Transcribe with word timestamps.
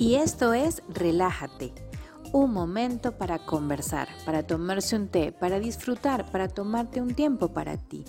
Y 0.00 0.14
esto 0.14 0.54
es 0.54 0.82
Relájate, 0.88 1.74
un 2.32 2.54
momento 2.54 3.18
para 3.18 3.38
conversar, 3.38 4.08
para 4.24 4.46
tomarse 4.46 4.96
un 4.96 5.08
té, 5.08 5.30
para 5.30 5.60
disfrutar, 5.60 6.32
para 6.32 6.48
tomarte 6.48 7.02
un 7.02 7.14
tiempo 7.14 7.52
para 7.52 7.76
ti, 7.76 8.06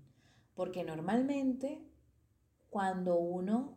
Porque 0.55 0.85
normalmente 0.85 1.85
cuando 2.71 3.19
uno 3.19 3.77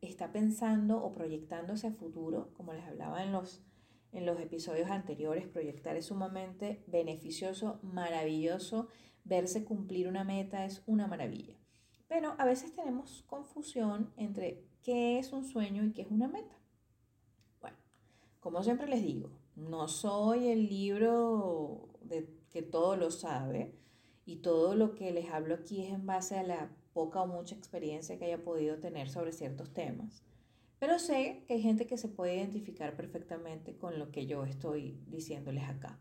está 0.00 0.30
pensando 0.30 1.02
o 1.02 1.10
proyectándose 1.10 1.88
a 1.88 1.92
futuro, 1.92 2.54
como 2.54 2.72
les 2.72 2.84
hablaba 2.84 3.24
en 3.24 3.32
los, 3.32 3.64
en 4.12 4.24
los 4.24 4.38
episodios 4.38 4.90
anteriores, 4.90 5.48
proyectar 5.48 5.96
es 5.96 6.06
sumamente 6.06 6.84
beneficioso, 6.86 7.80
maravilloso, 7.82 8.86
verse 9.24 9.64
cumplir 9.64 10.06
una 10.06 10.22
meta 10.22 10.64
es 10.66 10.84
una 10.86 11.08
maravilla. 11.08 11.58
Pero 12.08 12.34
a 12.38 12.44
veces 12.44 12.72
tenemos 12.72 13.22
confusión 13.26 14.12
entre 14.16 14.64
qué 14.82 15.18
es 15.18 15.32
un 15.32 15.44
sueño 15.44 15.84
y 15.84 15.92
qué 15.92 16.02
es 16.02 16.10
una 16.10 16.26
meta. 16.26 16.58
Bueno, 17.60 17.76
como 18.40 18.62
siempre 18.62 18.88
les 18.88 19.02
digo, 19.02 19.30
no 19.56 19.88
soy 19.88 20.48
el 20.48 20.68
libro 20.68 21.90
de 22.02 22.28
que 22.50 22.62
todo 22.62 22.96
lo 22.96 23.10
sabe 23.10 23.74
y 24.24 24.36
todo 24.36 24.74
lo 24.74 24.94
que 24.94 25.12
les 25.12 25.30
hablo 25.30 25.54
aquí 25.54 25.82
es 25.82 25.92
en 25.92 26.06
base 26.06 26.38
a 26.38 26.42
la 26.42 26.70
poca 26.92 27.22
o 27.22 27.26
mucha 27.26 27.54
experiencia 27.54 28.18
que 28.18 28.24
haya 28.24 28.42
podido 28.42 28.78
tener 28.78 29.08
sobre 29.10 29.32
ciertos 29.32 29.72
temas. 29.72 30.22
Pero 30.78 30.98
sé 30.98 31.44
que 31.46 31.54
hay 31.54 31.62
gente 31.62 31.86
que 31.86 31.98
se 31.98 32.08
puede 32.08 32.36
identificar 32.36 32.96
perfectamente 32.96 33.76
con 33.76 33.98
lo 33.98 34.10
que 34.10 34.26
yo 34.26 34.44
estoy 34.44 35.00
diciéndoles 35.08 35.64
acá. 35.64 35.98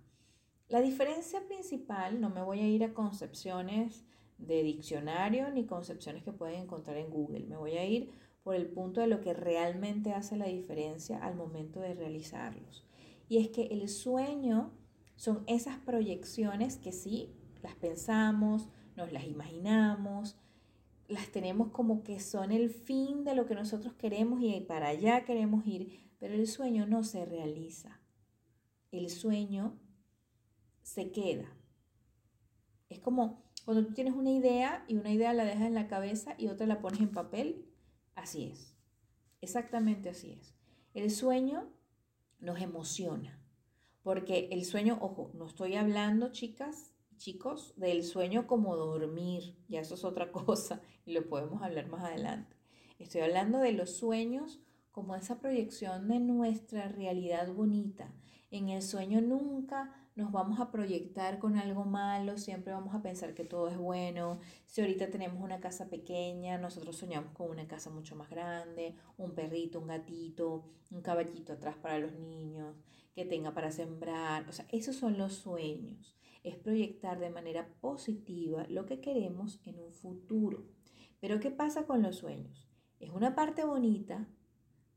La 0.69 0.81
diferencia 0.81 1.45
principal, 1.47 2.21
no 2.21 2.29
me 2.29 2.43
voy 2.43 2.59
a 2.59 2.67
ir 2.67 2.83
a 2.83 2.93
concepciones 2.93 4.05
de 4.37 4.63
diccionario 4.63 5.49
ni 5.51 5.65
concepciones 5.65 6.23
que 6.23 6.31
pueden 6.31 6.63
encontrar 6.63 6.97
en 6.97 7.09
Google, 7.09 7.45
me 7.45 7.57
voy 7.57 7.77
a 7.77 7.85
ir 7.85 8.11
por 8.43 8.55
el 8.55 8.67
punto 8.67 9.01
de 9.01 9.07
lo 9.07 9.19
que 9.21 9.33
realmente 9.33 10.13
hace 10.13 10.37
la 10.37 10.45
diferencia 10.45 11.17
al 11.19 11.35
momento 11.35 11.81
de 11.81 11.93
realizarlos. 11.93 12.85
Y 13.27 13.39
es 13.39 13.49
que 13.49 13.63
el 13.67 13.89
sueño 13.89 14.71
son 15.15 15.43
esas 15.47 15.79
proyecciones 15.79 16.77
que 16.77 16.91
sí, 16.91 17.33
las 17.61 17.75
pensamos, 17.75 18.69
nos 18.95 19.11
las 19.11 19.25
imaginamos, 19.25 20.37
las 21.07 21.29
tenemos 21.31 21.69
como 21.71 22.03
que 22.03 22.19
son 22.19 22.51
el 22.51 22.69
fin 22.69 23.23
de 23.23 23.35
lo 23.35 23.45
que 23.45 23.55
nosotros 23.55 23.93
queremos 23.93 24.41
y 24.41 24.59
para 24.61 24.89
allá 24.89 25.25
queremos 25.25 25.65
ir, 25.65 26.11
pero 26.19 26.33
el 26.33 26.47
sueño 26.47 26.85
no 26.85 27.03
se 27.03 27.25
realiza. 27.25 27.99
El 28.91 29.09
sueño 29.09 29.77
se 30.81 31.11
queda. 31.11 31.53
Es 32.89 32.99
como 32.99 33.46
cuando 33.67 33.85
tú 33.85 33.93
tienes 33.93 34.13
una 34.13 34.31
idea 34.31 34.85
y 34.87 34.95
una 34.95 35.11
idea 35.11 35.33
la 35.33 35.43
dejas 35.43 35.67
en 35.67 35.73
la 35.73 35.89
cabeza 35.89 36.35
y 36.37 36.47
otra 36.47 36.65
la 36.67 36.79
pones 36.79 37.01
en 37.01 37.11
papel 37.11 37.65
Así 38.15 38.45
es, 38.45 38.77
exactamente 39.41 40.07
así 40.07 40.31
es. 40.31 40.55
El 40.93 41.11
sueño 41.11 41.69
nos 42.39 42.61
emociona, 42.61 43.43
porque 44.03 44.47
el 44.53 44.63
sueño, 44.63 44.97
ojo, 45.01 45.31
no 45.33 45.47
estoy 45.47 45.75
hablando, 45.75 46.31
chicas, 46.31 46.93
chicos, 47.17 47.73
del 47.75 48.05
sueño 48.05 48.47
como 48.47 48.77
dormir, 48.77 49.57
ya 49.67 49.81
eso 49.81 49.95
es 49.95 50.05
otra 50.05 50.31
cosa 50.31 50.81
lo 51.05 51.27
podemos 51.27 51.61
hablar 51.61 51.89
más 51.89 52.05
adelante. 52.05 52.55
Estoy 52.99 53.19
hablando 53.19 53.59
de 53.59 53.73
los 53.73 53.97
sueños 53.97 54.61
como 54.93 55.13
esa 55.13 55.41
proyección 55.41 56.07
de 56.07 56.21
nuestra 56.21 56.87
realidad 56.87 57.53
bonita. 57.53 58.15
En 58.49 58.69
el 58.69 58.81
sueño 58.81 59.19
nunca 59.19 60.06
nos 60.17 60.31
vamos 60.31 60.59
a 60.59 60.71
proyectar 60.71 61.37
con 61.37 61.57
algo 61.57 61.85
malo, 61.85 62.39
siempre 62.39 62.73
vamos 62.73 62.95
a 62.95 63.03
pensar 63.03 63.35
que 63.35 63.45
todo 63.45 63.69
es 63.69 63.77
bueno. 63.77 64.39
Si 64.65 64.81
ahorita 64.81 65.11
tenemos 65.11 65.43
una 65.43 65.59
casa 65.59 65.89
pequeña, 65.89 66.57
nosotros 66.57 66.97
soñamos 66.97 67.33
con 67.33 67.51
una 67.51 67.67
casa 67.67 67.91
mucho 67.91 68.15
más 68.15 68.27
grande, 68.27 68.95
un 69.17 69.35
perrito, 69.35 69.79
un 69.79 69.85
gatito, 69.85 70.65
un 70.89 71.03
caballito 71.03 71.53
atrás 71.53 71.77
para 71.77 71.99
los 71.99 72.13
niños, 72.13 72.75
que 73.13 73.25
tenga 73.25 73.53
para 73.53 73.71
sembrar. 73.71 74.49
O 74.49 74.51
sea, 74.51 74.65
esos 74.71 74.95
son 74.95 75.19
los 75.19 75.33
sueños. 75.33 76.17
Es 76.43 76.55
proyectar 76.55 77.19
de 77.19 77.29
manera 77.29 77.69
positiva 77.79 78.65
lo 78.69 78.87
que 78.87 78.99
queremos 78.99 79.61
en 79.65 79.79
un 79.79 79.93
futuro. 79.93 80.65
Pero 81.19 81.39
¿qué 81.39 81.51
pasa 81.51 81.85
con 81.85 82.01
los 82.01 82.15
sueños? 82.15 82.67
Es 82.99 83.11
una 83.11 83.35
parte 83.35 83.63
bonita, 83.65 84.27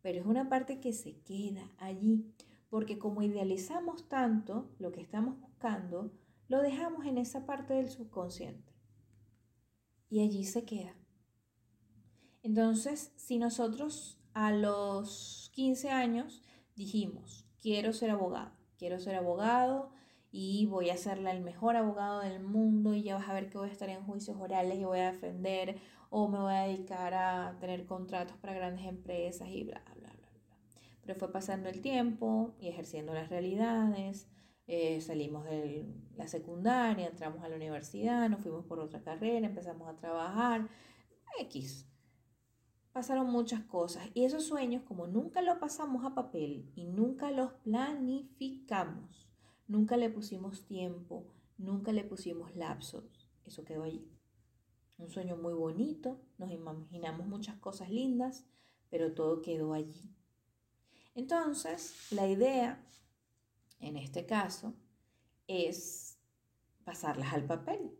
pero 0.00 0.18
es 0.18 0.24
una 0.24 0.48
parte 0.48 0.80
que 0.80 0.94
se 0.94 1.20
queda 1.20 1.70
allí 1.76 2.32
porque 2.70 2.98
como 2.98 3.22
idealizamos 3.22 4.08
tanto 4.08 4.70
lo 4.78 4.92
que 4.92 5.00
estamos 5.00 5.38
buscando, 5.40 6.12
lo 6.48 6.62
dejamos 6.62 7.04
en 7.04 7.18
esa 7.18 7.44
parte 7.44 7.74
del 7.74 7.90
subconsciente. 7.90 8.72
Y 10.08 10.22
allí 10.22 10.44
se 10.44 10.64
queda. 10.64 10.94
Entonces, 12.42 13.12
si 13.16 13.38
nosotros 13.38 14.18
a 14.32 14.52
los 14.52 15.50
15 15.54 15.90
años 15.90 16.42
dijimos, 16.76 17.46
quiero 17.60 17.92
ser 17.92 18.10
abogado, 18.10 18.52
quiero 18.78 18.98
ser 18.98 19.16
abogado 19.16 19.90
y 20.32 20.66
voy 20.66 20.90
a 20.90 20.96
ser 20.96 21.18
el 21.18 21.40
mejor 21.42 21.76
abogado 21.76 22.20
del 22.20 22.40
mundo 22.40 22.94
y 22.94 23.02
ya 23.02 23.16
vas 23.16 23.28
a 23.28 23.34
ver 23.34 23.50
que 23.50 23.58
voy 23.58 23.68
a 23.68 23.72
estar 23.72 23.88
en 23.88 24.04
juicios 24.04 24.36
orales 24.38 24.78
y 24.78 24.84
voy 24.84 25.00
a 25.00 25.12
defender 25.12 25.76
o 26.08 26.28
me 26.28 26.38
voy 26.38 26.54
a 26.54 26.62
dedicar 26.62 27.14
a 27.14 27.56
tener 27.60 27.84
contratos 27.84 28.36
para 28.38 28.54
grandes 28.54 28.86
empresas 28.86 29.48
y 29.48 29.64
bla, 29.64 29.82
bla 29.96 29.99
pero 31.10 31.18
fue 31.18 31.32
pasando 31.32 31.68
el 31.68 31.80
tiempo 31.80 32.54
y 32.60 32.68
ejerciendo 32.68 33.12
las 33.12 33.30
realidades. 33.30 34.28
Eh, 34.68 35.00
salimos 35.00 35.44
de 35.44 35.92
la 36.14 36.28
secundaria, 36.28 37.08
entramos 37.08 37.42
a 37.42 37.48
la 37.48 37.56
universidad, 37.56 38.28
nos 38.28 38.42
fuimos 38.42 38.64
por 38.66 38.78
otra 38.78 39.02
carrera, 39.02 39.44
empezamos 39.44 39.88
a 39.88 39.96
trabajar. 39.96 40.68
X. 41.40 41.88
Pasaron 42.92 43.28
muchas 43.28 43.64
cosas 43.64 44.08
y 44.14 44.24
esos 44.24 44.44
sueños, 44.44 44.84
como 44.84 45.08
nunca 45.08 45.42
los 45.42 45.58
pasamos 45.58 46.04
a 46.04 46.14
papel 46.14 46.70
y 46.76 46.84
nunca 46.84 47.32
los 47.32 47.54
planificamos, 47.64 49.28
nunca 49.66 49.96
le 49.96 50.10
pusimos 50.10 50.64
tiempo, 50.64 51.26
nunca 51.58 51.90
le 51.90 52.04
pusimos 52.04 52.54
lapsos, 52.54 53.28
eso 53.44 53.64
quedó 53.64 53.82
allí. 53.82 54.08
Un 54.96 55.10
sueño 55.10 55.36
muy 55.36 55.54
bonito, 55.54 56.20
nos 56.38 56.52
imaginamos 56.52 57.26
muchas 57.26 57.56
cosas 57.56 57.90
lindas, 57.90 58.46
pero 58.90 59.12
todo 59.12 59.42
quedó 59.42 59.72
allí. 59.72 60.14
Entonces, 61.14 61.94
la 62.10 62.26
idea, 62.26 62.84
en 63.80 63.96
este 63.96 64.26
caso, 64.26 64.74
es 65.46 66.18
pasarlas 66.84 67.32
al 67.32 67.44
papel. 67.44 67.96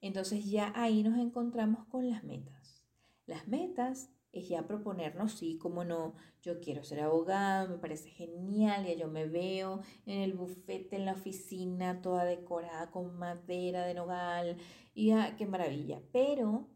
Entonces 0.00 0.44
ya 0.44 0.72
ahí 0.76 1.02
nos 1.02 1.18
encontramos 1.18 1.86
con 1.86 2.08
las 2.08 2.24
metas. 2.24 2.84
Las 3.26 3.48
metas 3.48 4.10
es 4.32 4.48
ya 4.48 4.66
proponernos, 4.66 5.32
sí, 5.32 5.58
como 5.58 5.84
no, 5.84 6.14
yo 6.42 6.60
quiero 6.60 6.84
ser 6.84 7.00
abogado, 7.00 7.68
me 7.68 7.78
parece 7.78 8.10
genial, 8.10 8.86
ya 8.86 8.94
yo 8.94 9.08
me 9.08 9.26
veo 9.26 9.80
en 10.06 10.20
el 10.20 10.34
bufete, 10.34 10.96
en 10.96 11.06
la 11.06 11.12
oficina, 11.12 12.02
toda 12.02 12.24
decorada 12.24 12.90
con 12.90 13.18
madera 13.18 13.84
de 13.86 13.94
nogal, 13.94 14.58
y 14.94 15.12
ah, 15.12 15.34
qué 15.36 15.46
maravilla. 15.46 16.00
Pero 16.12 16.68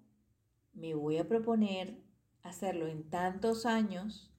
me 0.73 0.95
voy 0.95 1.19
a 1.19 1.29
proponer 1.29 2.03
hacerlo 2.43 2.87
en 2.87 3.09
tantos 3.09 3.67
años 3.67 4.32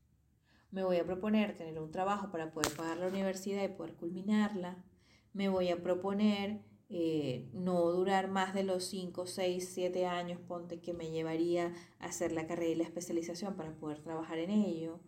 me 0.73 0.83
voy 0.83 0.97
a 0.97 1.05
proponer 1.05 1.55
tener 1.55 1.79
un 1.79 1.91
trabajo 1.91 2.31
para 2.31 2.51
poder 2.51 2.75
pagar 2.75 2.97
la 2.97 3.07
universidad 3.07 3.63
y 3.63 3.67
poder 3.67 3.93
culminarla. 3.93 4.83
Me 5.31 5.47
voy 5.47 5.69
a 5.69 5.83
proponer 5.83 6.63
eh, 6.89 7.47
no 7.53 7.91
durar 7.91 8.27
más 8.27 8.55
de 8.55 8.63
los 8.63 8.85
5, 8.85 9.27
6, 9.27 9.69
7 9.71 10.07
años, 10.07 10.39
ponte 10.47 10.81
que 10.81 10.93
me 10.93 11.11
llevaría 11.11 11.73
a 11.99 12.05
hacer 12.05 12.31
la 12.31 12.47
carrera 12.47 12.71
y 12.71 12.75
la 12.75 12.83
especialización 12.85 13.55
para 13.55 13.75
poder 13.75 13.99
trabajar 14.01 14.39
en 14.39 14.49
ello. 14.49 14.99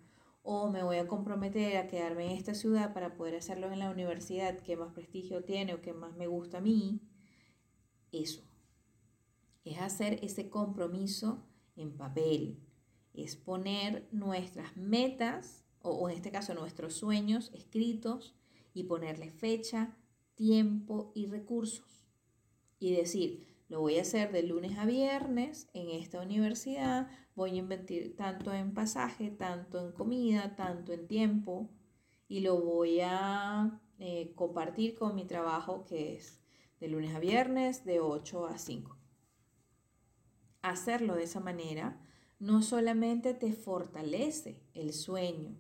o 0.44 0.69
me 0.69 0.83
voy 0.83 0.97
a 0.97 1.07
comprometer 1.07 1.77
a 1.77 1.88
quedarme 1.88 2.27
en 2.27 2.38
esta 2.38 2.53
ciudad 2.53 2.94
para 2.94 3.15
poder 3.15 3.35
hacerlo 3.35 3.71
en 3.71 3.79
la 3.79 3.89
universidad 3.89 4.59
que 4.59 4.77
más 4.77 4.94
prestigio 4.94 5.44
tiene 5.44 5.73
o 5.73 5.81
que 5.81 5.94
más 5.94 6.15
me 6.15 6.27
gusta 6.27 6.59
a 6.59 6.62
mí, 6.62 7.01
eso. 8.12 8.44
Es 9.63 9.79
hacer 9.79 10.19
ese 10.23 10.51
compromiso 10.51 11.44
en 11.75 11.97
papel, 11.97 12.64
es 13.17 13.35
poner 13.35 14.07
nuestras 14.12 14.75
metas, 14.77 15.65
o, 15.81 16.09
en 16.09 16.15
este 16.15 16.31
caso 16.31 16.53
nuestros 16.53 16.95
sueños 16.95 17.51
escritos, 17.53 18.35
y 18.73 18.83
ponerle 18.83 19.31
fecha, 19.31 19.95
tiempo 20.35 21.12
y 21.15 21.27
recursos. 21.27 22.06
Y 22.79 22.94
decir, 22.94 23.45
lo 23.69 23.79
voy 23.79 23.97
a 23.97 24.01
hacer 24.01 24.31
de 24.31 24.44
lunes 24.44 24.77
a 24.77 24.85
viernes 24.85 25.69
en 25.73 25.89
esta 25.89 26.21
universidad, 26.21 27.09
voy 27.35 27.51
a 27.51 27.56
invertir 27.56 28.15
tanto 28.15 28.53
en 28.53 28.73
pasaje, 28.73 29.31
tanto 29.31 29.79
en 29.79 29.91
comida, 29.91 30.56
tanto 30.56 30.94
en 30.94 31.07
tiempo, 31.07 31.69
y 32.27 32.41
lo 32.41 32.62
voy 32.62 33.00
a 33.01 33.81
eh, 34.00 34.33
compartir 34.35 34.95
con 34.95 35.15
mi 35.15 35.25
trabajo 35.25 35.85
que 35.85 36.15
es 36.15 36.41
de 36.79 36.88
lunes 36.89 37.15
a 37.15 37.19
viernes, 37.19 37.85
de 37.85 38.00
8 38.00 38.47
a 38.47 38.57
5. 38.57 38.97
Hacerlo 40.62 41.15
de 41.15 41.23
esa 41.23 41.39
manera 41.39 42.04
no 42.39 42.61
solamente 42.61 43.33
te 43.33 43.53
fortalece 43.53 44.61
el 44.73 44.93
sueño, 44.93 45.55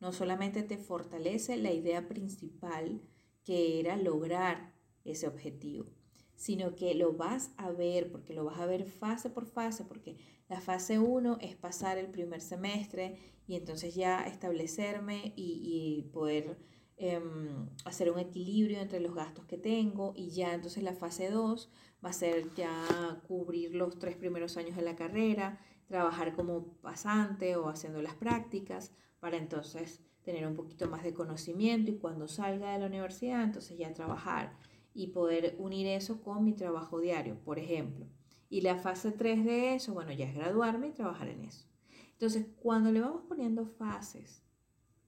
no 0.00 0.12
solamente 0.12 0.62
te 0.62 0.78
fortalece 0.78 1.56
la 1.56 1.72
idea 1.72 2.08
principal 2.08 3.00
que 3.44 3.80
era 3.80 3.96
lograr 3.96 4.74
ese 5.04 5.26
objetivo, 5.26 5.86
sino 6.34 6.74
que 6.74 6.94
lo 6.94 7.12
vas 7.12 7.52
a 7.56 7.70
ver, 7.70 8.10
porque 8.10 8.34
lo 8.34 8.44
vas 8.44 8.58
a 8.58 8.66
ver 8.66 8.86
fase 8.86 9.30
por 9.30 9.46
fase, 9.46 9.84
porque 9.84 10.16
la 10.48 10.60
fase 10.60 10.98
1 10.98 11.38
es 11.40 11.56
pasar 11.56 11.98
el 11.98 12.08
primer 12.08 12.40
semestre 12.40 13.18
y 13.46 13.56
entonces 13.56 13.94
ya 13.94 14.22
establecerme 14.22 15.32
y, 15.36 16.10
poder 16.12 16.58
em, 16.96 17.68
hacer 17.84 18.10
un 18.10 18.18
equilibrio 18.18 18.80
entre 18.80 19.00
los 19.00 19.14
gastos 19.14 19.46
que 19.46 19.58
tengo 19.58 20.12
y 20.16 20.30
ya 20.30 20.54
entonces 20.54 20.82
la 20.82 20.94
fase 20.94 21.30
2 21.30 21.70
va 22.04 22.10
a 22.10 22.12
ser 22.12 22.54
ya 22.54 23.20
cubrir 23.26 23.74
los 23.74 23.98
tres 23.98 24.16
primeros 24.16 24.56
años 24.56 24.76
de 24.76 24.82
la 24.82 24.94
carrera, 24.94 25.60
trabajar 25.86 26.34
como 26.34 26.74
pasante 26.82 27.56
o 27.56 27.68
haciendo 27.68 28.02
las 28.02 28.14
prácticas 28.14 28.92
para 29.20 29.36
entonces 29.36 30.00
tener 30.22 30.46
un 30.46 30.54
poquito 30.54 30.88
más 30.88 31.02
de 31.02 31.14
conocimiento 31.14 31.90
y 31.90 31.98
cuando 31.98 32.28
salga 32.28 32.72
de 32.72 32.78
la 32.78 32.86
universidad 32.86 33.42
entonces 33.42 33.76
ya 33.76 33.92
trabajar 33.92 34.56
y 34.94 35.08
poder 35.08 35.56
unir 35.58 35.86
eso 35.86 36.22
con 36.22 36.44
mi 36.44 36.52
trabajo 36.52 37.00
diario, 37.00 37.36
por 37.44 37.58
ejemplo. 37.58 38.06
Y 38.48 38.60
la 38.60 38.76
fase 38.76 39.10
3 39.10 39.44
de 39.44 39.74
eso, 39.74 39.92
bueno, 39.92 40.12
ya 40.12 40.26
es 40.26 40.34
graduarme 40.34 40.88
y 40.88 40.92
trabajar 40.92 41.28
en 41.28 41.40
eso. 41.40 41.66
Entonces, 42.12 42.46
cuando 42.60 42.92
le 42.92 43.00
vamos 43.00 43.22
poniendo 43.28 43.66
fases, 43.66 44.44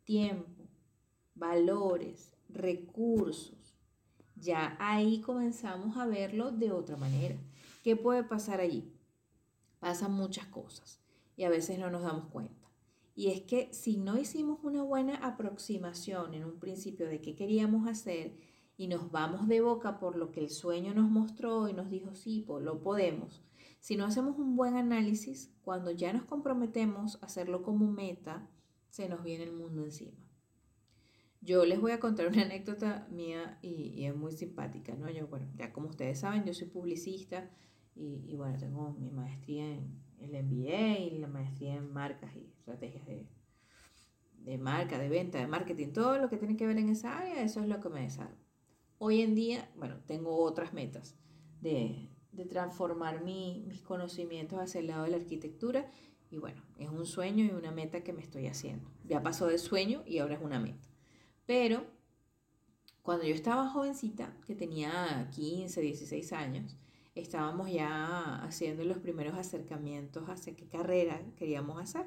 tiempo, 0.02 0.68
valores, 1.34 2.36
recursos, 2.48 3.76
ya 4.34 4.76
ahí 4.80 5.20
comenzamos 5.20 5.96
a 5.96 6.06
verlo 6.06 6.50
de 6.50 6.72
otra 6.72 6.96
manera. 6.96 7.36
¿Qué 7.84 7.94
puede 7.94 8.24
pasar 8.24 8.60
allí? 8.60 8.92
Pasan 9.80 10.12
muchas 10.12 10.46
cosas 10.46 11.00
y 11.36 11.44
a 11.44 11.50
veces 11.50 11.78
no 11.78 11.90
nos 11.90 12.02
damos 12.02 12.26
cuenta. 12.26 12.66
Y 13.14 13.28
es 13.28 13.42
que 13.42 13.72
si 13.72 13.96
no 13.96 14.18
hicimos 14.18 14.58
una 14.62 14.82
buena 14.82 15.16
aproximación 15.16 16.34
en 16.34 16.44
un 16.44 16.58
principio 16.58 17.08
de 17.08 17.20
qué 17.20 17.34
queríamos 17.34 17.88
hacer 17.88 18.36
y 18.76 18.88
nos 18.88 19.10
vamos 19.10 19.48
de 19.48 19.62
boca 19.62 19.98
por 19.98 20.16
lo 20.16 20.32
que 20.32 20.40
el 20.40 20.50
sueño 20.50 20.92
nos 20.92 21.10
mostró 21.10 21.68
y 21.68 21.72
nos 21.72 21.90
dijo, 21.90 22.14
sí, 22.14 22.44
pues 22.46 22.62
lo 22.62 22.82
podemos. 22.82 23.42
Si 23.80 23.96
no 23.96 24.04
hacemos 24.04 24.38
un 24.38 24.56
buen 24.56 24.76
análisis, 24.76 25.50
cuando 25.62 25.90
ya 25.90 26.12
nos 26.12 26.24
comprometemos 26.24 27.22
a 27.22 27.26
hacerlo 27.26 27.62
como 27.62 27.90
meta, 27.90 28.50
se 28.90 29.08
nos 29.08 29.22
viene 29.22 29.44
el 29.44 29.52
mundo 29.52 29.84
encima. 29.84 30.18
Yo 31.40 31.64
les 31.64 31.80
voy 31.80 31.92
a 31.92 32.00
contar 32.00 32.26
una 32.26 32.42
anécdota 32.42 33.06
mía 33.10 33.58
y, 33.62 34.04
es 34.04 34.16
muy 34.16 34.32
simpática, 34.32 34.94
¿no? 34.94 35.08
Yo, 35.10 35.26
bueno, 35.28 35.46
ya 35.56 35.72
como 35.72 35.88
ustedes 35.88 36.20
saben, 36.20 36.44
yo 36.44 36.52
soy 36.52 36.66
publicista 36.66 37.48
y, 37.96 38.36
bueno, 38.36 38.58
tengo 38.58 38.92
mi 38.92 39.10
maestría 39.10 39.64
en 39.72 40.02
el 40.20 40.44
MBA 40.44 40.98
y 40.98 41.18
la 41.18 41.28
maestría 41.28 41.76
en 41.76 41.92
marcas 41.92 42.34
y 42.36 42.46
estrategias 42.58 43.06
de, 43.06 43.26
de 44.38 44.58
marca, 44.58 44.98
de 44.98 45.08
venta, 45.08 45.38
de 45.38 45.46
marketing, 45.46 45.92
todo 45.92 46.18
lo 46.18 46.28
que 46.28 46.36
tiene 46.36 46.56
que 46.56 46.66
ver 46.66 46.76
en 46.76 46.90
esa 46.90 47.18
área, 47.18 47.42
eso 47.42 47.60
es 47.60 47.68
lo 47.68 47.80
que 47.80 47.88
me 47.88 48.02
desarrollo. 48.02 48.36
Hoy 48.98 49.22
en 49.22 49.34
día, 49.34 49.70
bueno, 49.76 49.96
tengo 50.06 50.36
otras 50.42 50.72
metas 50.72 51.16
de, 51.60 52.10
transformar 52.50 53.24
mis 53.24 53.80
conocimientos 53.80 54.58
hacia 54.58 54.80
el 54.80 54.88
lado 54.88 55.04
de 55.04 55.10
la 55.10 55.16
arquitectura 55.16 55.90
y 56.30 56.36
bueno, 56.36 56.62
es 56.78 56.90
un 56.90 57.06
sueño 57.06 57.44
y 57.44 57.50
una 57.50 57.70
meta 57.70 58.04
que 58.04 58.12
me 58.12 58.20
estoy 58.20 58.46
haciendo. 58.46 58.90
Ya 59.04 59.22
pasó 59.22 59.46
de 59.46 59.58
sueño 59.58 60.02
y 60.06 60.18
ahora 60.18 60.34
es 60.34 60.42
una 60.42 60.60
meta. 60.60 60.86
Pero 61.46 61.86
cuando 63.02 63.24
yo 63.24 63.34
estaba 63.34 63.70
jovencita, 63.70 64.36
que 64.46 64.54
tenía 64.54 65.30
15, 65.34 65.80
16 65.80 66.32
años, 66.34 66.76
estábamos 67.16 67.72
ya 67.72 68.36
haciendo 68.44 68.84
los 68.84 68.98
primeros 68.98 69.34
acercamientos 69.36 70.28
hacia 70.28 70.54
qué 70.54 70.68
carrera 70.68 71.20
queríamos 71.36 71.80
hacer. 71.80 72.06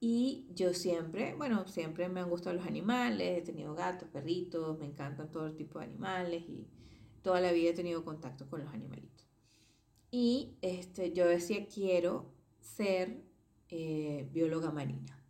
Y 0.00 0.46
yo 0.54 0.72
siempre, 0.74 1.34
bueno, 1.34 1.66
siempre 1.66 2.08
me 2.08 2.20
han 2.20 2.30
gustado 2.30 2.54
los 2.54 2.66
animales, 2.66 3.38
he 3.38 3.42
tenido 3.42 3.74
gatos, 3.74 4.08
perritos, 4.08 4.78
me 4.78 4.86
encantan 4.86 5.30
todo 5.32 5.52
tipo 5.54 5.80
de 5.80 5.86
animales 5.86 6.44
y 6.48 6.68
toda 7.22 7.40
la 7.40 7.50
vida 7.50 7.70
he 7.70 7.74
tenido 7.74 8.04
contacto 8.04 8.48
con 8.48 8.62
los 8.62 8.72
animalitos. 8.72 9.26
Y 10.12 10.56
este, 10.62 11.12
yo 11.12 11.26
decía, 11.26 11.66
quiero 11.66 12.32
ser 12.60 13.24
eh, 13.68 14.28
bióloga 14.32 14.70
marina. 14.70 15.20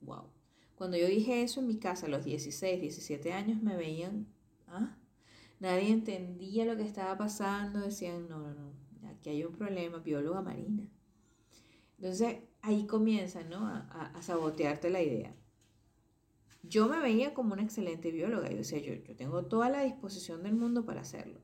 Wow. 0.00 0.30
Cuando 0.76 0.96
yo 0.96 1.06
dije 1.06 1.42
eso 1.42 1.60
en 1.60 1.66
mi 1.66 1.78
casa 1.78 2.06
a 2.06 2.08
los 2.08 2.24
16, 2.24 2.80
17 2.80 3.32
años, 3.32 3.62
me 3.62 3.76
veían, 3.76 4.28
¿ah? 4.68 4.96
Nadie 5.62 5.92
entendía 5.92 6.64
lo 6.64 6.76
que 6.76 6.82
estaba 6.82 7.16
pasando, 7.16 7.78
decían, 7.78 8.28
no, 8.28 8.52
no, 8.52 8.72
no, 9.00 9.08
aquí 9.08 9.30
hay 9.30 9.44
un 9.44 9.52
problema, 9.52 9.98
bióloga 9.98 10.42
marina. 10.42 10.88
Entonces, 11.98 12.38
ahí 12.62 12.84
comienza, 12.88 13.44
¿no? 13.44 13.68
A, 13.68 14.20
sabotearte 14.22 14.90
la 14.90 15.00
idea. 15.00 15.36
Yo 16.64 16.88
me 16.88 16.98
veía 16.98 17.32
como 17.32 17.52
una 17.52 17.62
excelente 17.62 18.10
bióloga, 18.10 18.50
yo 18.50 18.56
decía, 18.56 18.80
yo, 18.80 18.92
yo 18.92 19.14
tengo 19.14 19.44
toda 19.44 19.70
la 19.70 19.84
disposición 19.84 20.42
del 20.42 20.54
mundo 20.54 20.84
para 20.84 21.02
hacerlo. 21.02 21.38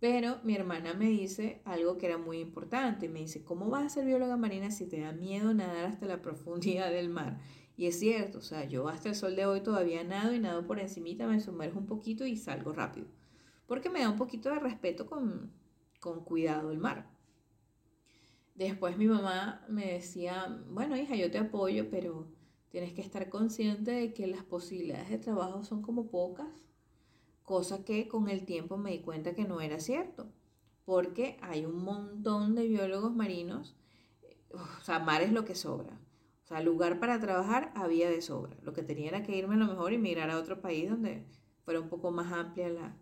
Pero 0.00 0.40
mi 0.42 0.56
hermana 0.56 0.94
me 0.94 1.06
dice 1.06 1.62
algo 1.64 1.96
que 1.96 2.06
era 2.06 2.18
muy 2.18 2.40
importante. 2.40 3.08
Me 3.08 3.20
dice, 3.20 3.44
¿cómo 3.44 3.70
vas 3.70 3.84
a 3.84 3.88
ser 3.88 4.04
bióloga 4.04 4.36
marina 4.36 4.72
si 4.72 4.86
te 4.86 4.98
da 4.98 5.12
miedo 5.12 5.54
nadar 5.54 5.84
hasta 5.84 6.06
la 6.06 6.20
profundidad 6.22 6.90
del 6.90 7.08
mar? 7.08 7.38
Y 7.76 7.86
es 7.86 8.00
cierto, 8.00 8.38
o 8.38 8.42
sea, 8.42 8.64
yo 8.64 8.88
hasta 8.88 9.10
el 9.10 9.14
sol 9.14 9.36
de 9.36 9.46
hoy 9.46 9.60
todavía 9.60 10.02
nado 10.02 10.34
y 10.34 10.40
nado 10.40 10.66
por 10.66 10.80
encimita, 10.80 11.28
me 11.28 11.38
sumerjo 11.38 11.78
un 11.78 11.86
poquito 11.86 12.26
y 12.26 12.36
salgo 12.36 12.72
rápido. 12.72 13.06
Porque 13.66 13.90
me 13.90 14.00
da 14.00 14.10
un 14.10 14.16
poquito 14.16 14.50
de 14.50 14.58
respeto 14.58 15.06
con, 15.06 15.52
con 16.00 16.24
cuidado 16.24 16.70
el 16.70 16.78
mar. 16.78 17.10
Después 18.54 18.96
mi 18.96 19.06
mamá 19.06 19.64
me 19.68 19.94
decía, 19.94 20.62
bueno 20.68 20.96
hija, 20.96 21.16
yo 21.16 21.30
te 21.30 21.38
apoyo, 21.38 21.90
pero 21.90 22.28
tienes 22.68 22.92
que 22.92 23.00
estar 23.00 23.28
consciente 23.28 23.90
de 23.90 24.14
que 24.14 24.26
las 24.26 24.44
posibilidades 24.44 25.08
de 25.08 25.18
trabajo 25.18 25.64
son 25.64 25.82
como 25.82 26.08
pocas, 26.08 26.48
cosa 27.42 27.84
que 27.84 28.06
con 28.06 28.28
el 28.28 28.44
tiempo 28.44 28.76
me 28.76 28.92
di 28.92 29.00
cuenta 29.00 29.34
que 29.34 29.44
no 29.44 29.60
era 29.60 29.80
cierto, 29.80 30.32
porque 30.84 31.36
hay 31.40 31.64
un 31.64 31.84
montón 31.84 32.54
de 32.54 32.68
biólogos 32.68 33.14
marinos, 33.14 33.76
o 34.52 34.82
sea, 34.82 34.98
mar 35.00 35.22
es 35.22 35.32
lo 35.32 35.44
que 35.44 35.54
sobra. 35.54 36.00
O 36.44 36.46
sea, 36.46 36.60
lugar 36.60 37.00
para 37.00 37.18
trabajar 37.18 37.72
había 37.74 38.10
de 38.10 38.20
sobra. 38.20 38.56
Lo 38.62 38.74
que 38.74 38.82
tenía 38.82 39.08
era 39.08 39.22
que 39.22 39.36
irme 39.36 39.54
a 39.54 39.58
lo 39.58 39.66
mejor 39.66 39.92
y 39.92 39.98
migrar 39.98 40.30
a 40.30 40.38
otro 40.38 40.60
país 40.60 40.90
donde 40.90 41.26
fuera 41.64 41.80
un 41.80 41.88
poco 41.88 42.10
más 42.10 42.32
amplia 42.32 42.68
la, 42.68 42.96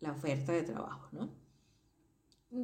la 0.00 0.12
oferta 0.12 0.52
de 0.52 0.62
trabajo, 0.62 1.08
¿no? 1.12 1.30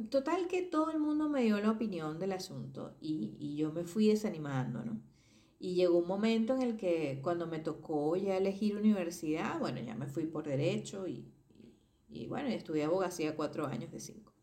Total 0.09 0.47
que 0.47 0.61
todo 0.61 0.91
el 0.91 0.99
mundo 0.99 1.29
me 1.29 1.43
dio 1.43 1.59
la 1.59 1.71
opinión 1.71 2.17
del 2.17 2.31
asunto 2.31 2.95
y, 3.01 3.55
yo 3.55 3.71
me 3.71 3.83
fui 3.83 4.07
desanimando, 4.07 4.83
¿no? 4.83 5.01
Y 5.59 5.75
llegó 5.75 5.99
un 5.99 6.07
momento 6.07 6.55
en 6.55 6.61
el 6.61 6.77
que 6.77 7.19
cuando 7.21 7.47
me 7.47 7.59
tocó 7.59 8.15
ya 8.15 8.37
elegir 8.37 8.75
universidad, 8.75 9.59
bueno, 9.59 9.79
ya 9.81 9.95
me 9.95 10.07
fui 10.07 10.25
por 10.25 10.45
derecho 10.47 11.07
y, 11.07 11.31
y, 12.09 12.27
bueno, 12.27 12.49
estudié 12.49 12.85
abogacía 12.85 13.35
cuatro 13.35 13.67
años 13.67 13.91
de 13.91 13.99
cinco. 13.99 14.33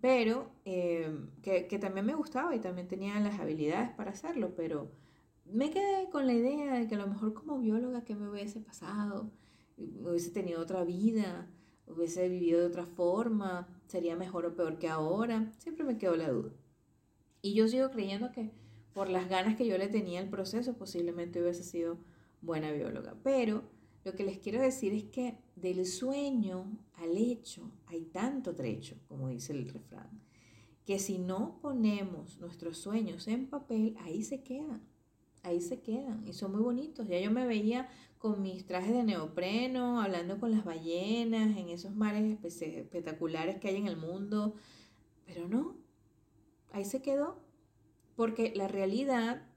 Pero 0.00 0.50
em, 0.64 1.30
que, 1.42 1.66
que 1.68 1.78
también 1.78 2.06
me 2.06 2.14
gustaba 2.14 2.54
y 2.54 2.60
también 2.60 2.88
tenía 2.88 3.20
las 3.20 3.38
habilidades 3.38 3.90
para 3.90 4.10
hacerlo, 4.12 4.54
pero 4.56 4.90
me 5.44 5.70
quedé 5.70 6.08
con 6.10 6.26
la 6.26 6.32
idea 6.32 6.74
de 6.74 6.88
que 6.88 6.94
a 6.94 6.98
lo 6.98 7.06
mejor 7.06 7.34
como 7.34 7.58
bióloga, 7.58 8.04
¿qué 8.04 8.14
me 8.14 8.28
hubiese 8.28 8.60
pasado? 8.60 9.30
Hubiese 9.76 10.30
tenido 10.30 10.60
otra 10.60 10.84
vida 10.84 11.48
hubiese 11.94 12.28
vivido 12.28 12.60
de 12.60 12.66
otra 12.66 12.86
forma, 12.86 13.68
sería 13.86 14.16
mejor 14.16 14.46
o 14.46 14.54
peor 14.54 14.78
que 14.78 14.88
ahora, 14.88 15.52
siempre 15.58 15.84
me 15.84 15.98
quedó 15.98 16.16
la 16.16 16.30
duda. 16.30 16.52
Y 17.42 17.54
yo 17.54 17.68
sigo 17.68 17.90
creyendo 17.90 18.32
que 18.32 18.50
por 18.92 19.08
las 19.08 19.28
ganas 19.28 19.56
que 19.56 19.66
yo 19.66 19.78
le 19.78 19.88
tenía 19.88 20.20
al 20.20 20.28
proceso, 20.28 20.74
posiblemente 20.74 21.40
hubiese 21.40 21.62
sido 21.62 21.98
buena 22.42 22.70
bióloga. 22.72 23.14
Pero 23.22 23.62
lo 24.04 24.14
que 24.14 24.24
les 24.24 24.38
quiero 24.38 24.60
decir 24.60 24.92
es 24.92 25.04
que 25.04 25.38
del 25.56 25.86
sueño 25.86 26.78
al 26.94 27.16
hecho 27.16 27.70
hay 27.86 28.02
tanto 28.06 28.54
trecho, 28.54 28.96
como 29.08 29.28
dice 29.28 29.52
el 29.52 29.68
refrán, 29.68 30.22
que 30.84 30.98
si 30.98 31.18
no 31.18 31.58
ponemos 31.60 32.38
nuestros 32.40 32.78
sueños 32.78 33.28
en 33.28 33.48
papel, 33.48 33.96
ahí 34.00 34.22
se 34.22 34.42
quedan. 34.42 34.82
Ahí 35.42 35.60
se 35.60 35.80
quedan 35.80 36.26
y 36.26 36.32
son 36.32 36.52
muy 36.52 36.60
bonitos. 36.62 37.06
Ya 37.08 37.18
yo 37.20 37.30
me 37.30 37.46
veía 37.46 37.88
con 38.18 38.42
mis 38.42 38.66
trajes 38.66 38.92
de 38.92 39.02
neopreno, 39.02 40.00
hablando 40.00 40.38
con 40.38 40.50
las 40.50 40.64
ballenas 40.64 41.56
en 41.56 41.70
esos 41.70 41.94
mares 41.94 42.38
espectaculares 42.44 43.58
que 43.58 43.68
hay 43.68 43.76
en 43.76 43.86
el 43.86 43.96
mundo, 43.96 44.54
pero 45.26 45.48
no, 45.48 45.76
ahí 46.72 46.84
se 46.84 47.00
quedó, 47.00 47.38
porque 48.16 48.52
la 48.54 48.68
realidad 48.68 49.48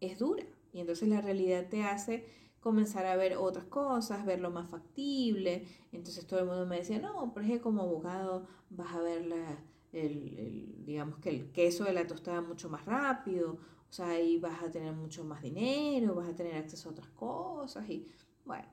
es 0.00 0.18
dura 0.18 0.44
y 0.72 0.80
entonces 0.80 1.08
la 1.08 1.20
realidad 1.20 1.68
te 1.68 1.84
hace 1.84 2.26
comenzar 2.60 3.06
a 3.06 3.16
ver 3.16 3.36
otras 3.36 3.64
cosas, 3.66 4.24
verlo 4.24 4.50
más 4.50 4.70
factible. 4.70 5.66
Entonces 5.92 6.26
todo 6.26 6.40
el 6.40 6.46
mundo 6.46 6.66
me 6.66 6.76
decía, 6.76 6.98
no, 7.00 7.32
pero 7.34 7.46
es 7.46 7.52
que 7.52 7.60
como 7.60 7.82
abogado 7.82 8.46
vas 8.70 8.94
a 8.94 9.00
ver 9.00 9.26
la, 9.26 9.58
el, 9.92 10.84
digamos 10.84 11.18
que 11.18 11.30
el 11.30 11.52
queso 11.52 11.84
de 11.84 11.92
la 11.92 12.06
tostada 12.06 12.40
mucho 12.40 12.70
más 12.70 12.84
rápido, 12.86 13.58
o 13.92 13.94
sea, 13.94 14.08
ahí 14.08 14.38
vas 14.38 14.62
a 14.62 14.70
tener 14.70 14.94
mucho 14.94 15.22
más 15.22 15.42
dinero, 15.42 16.14
vas 16.14 16.30
a 16.30 16.34
tener 16.34 16.54
acceso 16.54 16.88
a 16.88 16.92
otras 16.92 17.10
cosas 17.10 17.86
y 17.90 18.06
bueno, 18.46 18.66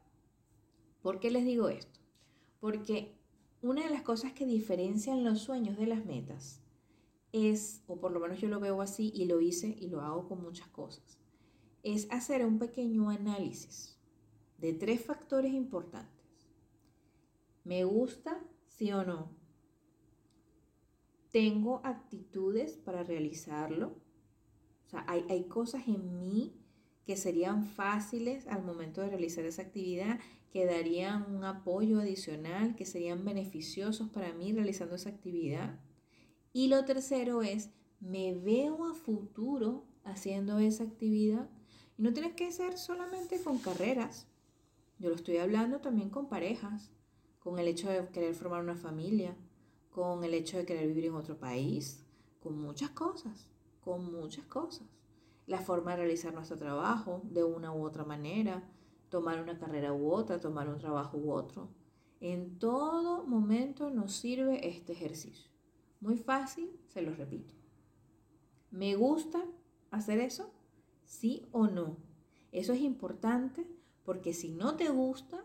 ¿por 1.01 1.19
qué 1.19 1.29
les 1.29 1.43
digo 1.43 1.67
esto? 1.67 1.99
Porque 2.61 3.19
una 3.61 3.83
de 3.83 3.89
las 3.89 4.03
cosas 4.03 4.31
que 4.31 4.45
diferencian 4.45 5.25
los 5.25 5.41
sueños 5.41 5.77
de 5.77 5.87
las 5.87 6.05
metas 6.05 6.61
es, 7.33 7.83
o 7.87 7.99
por 7.99 8.13
lo 8.13 8.21
menos 8.21 8.39
yo 8.39 8.47
lo 8.47 8.61
veo 8.61 8.81
así 8.81 9.11
y 9.13 9.25
lo 9.25 9.41
hice 9.41 9.75
y 9.77 9.89
lo 9.89 9.99
hago 9.99 10.25
con 10.25 10.41
muchas 10.41 10.69
cosas, 10.69 11.19
es 11.83 12.09
hacer 12.11 12.45
un 12.45 12.57
pequeño 12.57 13.09
análisis 13.09 13.99
de 14.57 14.71
tres 14.71 15.03
factores 15.03 15.51
importantes. 15.51 16.49
¿Me 17.65 17.83
gusta, 17.83 18.41
sí 18.67 18.93
o 18.93 19.03
no? 19.03 19.35
¿Tengo 21.29 21.81
actitudes 21.83 22.77
para 22.77 23.03
realizarlo? 23.03 24.07
O 24.89 24.91
sea, 24.91 25.05
hay, 25.07 25.23
hay 25.29 25.43
cosas 25.43 25.87
en 25.87 26.19
mí 26.19 26.51
que 27.05 27.15
serían 27.15 27.63
fáciles 27.63 28.47
al 28.47 28.63
momento 28.63 29.01
de 29.01 29.09
realizar 29.09 29.45
esa 29.45 29.61
actividad, 29.61 30.19
que 30.51 30.65
darían 30.65 31.31
un 31.31 31.43
apoyo 31.43 31.99
adicional, 31.99 32.75
que 32.75 32.87
serían 32.87 33.23
beneficiosos 33.23 34.09
para 34.09 34.33
mí 34.33 34.51
realizando 34.51 34.95
esa 34.95 35.09
actividad. 35.09 35.79
Y 36.53 36.67
lo 36.67 36.85
tercero 36.85 37.43
es, 37.43 37.69
me 37.99 38.33
veo 38.33 38.85
a 38.85 38.95
futuro 38.95 39.85
haciendo 40.03 40.57
esa 40.57 40.83
actividad. 40.83 41.49
Y 41.97 42.01
no 42.01 42.13
tienes 42.13 42.33
que 42.33 42.51
ser 42.51 42.79
solamente 42.79 43.39
con 43.43 43.59
carreras. 43.59 44.27
Yo 44.97 45.09
lo 45.09 45.15
estoy 45.15 45.37
hablando 45.37 45.81
también 45.81 46.09
con 46.09 46.29
parejas, 46.29 46.89
con 47.39 47.59
el 47.59 47.67
hecho 47.67 47.89
de 47.89 48.07
querer 48.09 48.33
formar 48.33 48.63
una 48.63 48.75
familia, 48.75 49.37
con 49.91 50.23
el 50.23 50.33
hecho 50.33 50.57
de 50.57 50.65
querer 50.65 50.87
vivir 50.87 51.05
en 51.05 51.15
otro 51.15 51.37
país, 51.37 52.03
con 52.41 52.59
muchas 52.59 52.89
cosas, 52.91 53.49
con 53.89 54.13
muchas 54.13 54.45
cosas. 54.45 54.87
La 55.47 55.61
forma 55.61 55.91
de 55.91 55.97
realizar 55.97 56.31
nuestro 56.31 56.57
trabajo 56.57 57.23
de 57.23 57.43
una 57.43 57.73
u 57.73 57.83
otra 57.83 58.05
manera, 58.05 58.69
tomar 59.09 59.41
una 59.41 59.57
carrera 59.57 59.93
u 59.93 60.11
otra, 60.11 60.39
tomar 60.39 60.69
un 60.69 60.77
trabajo 60.77 61.17
u 61.17 61.31
otro. 61.31 61.69
En 62.19 62.59
todo 62.59 63.25
momento 63.25 63.89
nos 63.89 64.13
sirve 64.13 64.67
este 64.67 64.93
ejercicio. 64.93 65.49
Muy 66.01 66.17
fácil, 66.17 66.69
se 66.87 67.01
lo 67.01 67.15
repito. 67.15 67.55
¿Me 68.69 68.93
gusta 68.93 69.43
hacer 69.89 70.19
eso? 70.19 70.53
¿Sí 71.03 71.47
o 71.51 71.65
no? 71.65 71.97
Eso 72.51 72.73
es 72.73 72.81
importante 72.81 73.65
porque 74.05 74.33
si 74.33 74.51
no 74.51 74.75
te 74.75 74.89
gusta, 74.89 75.43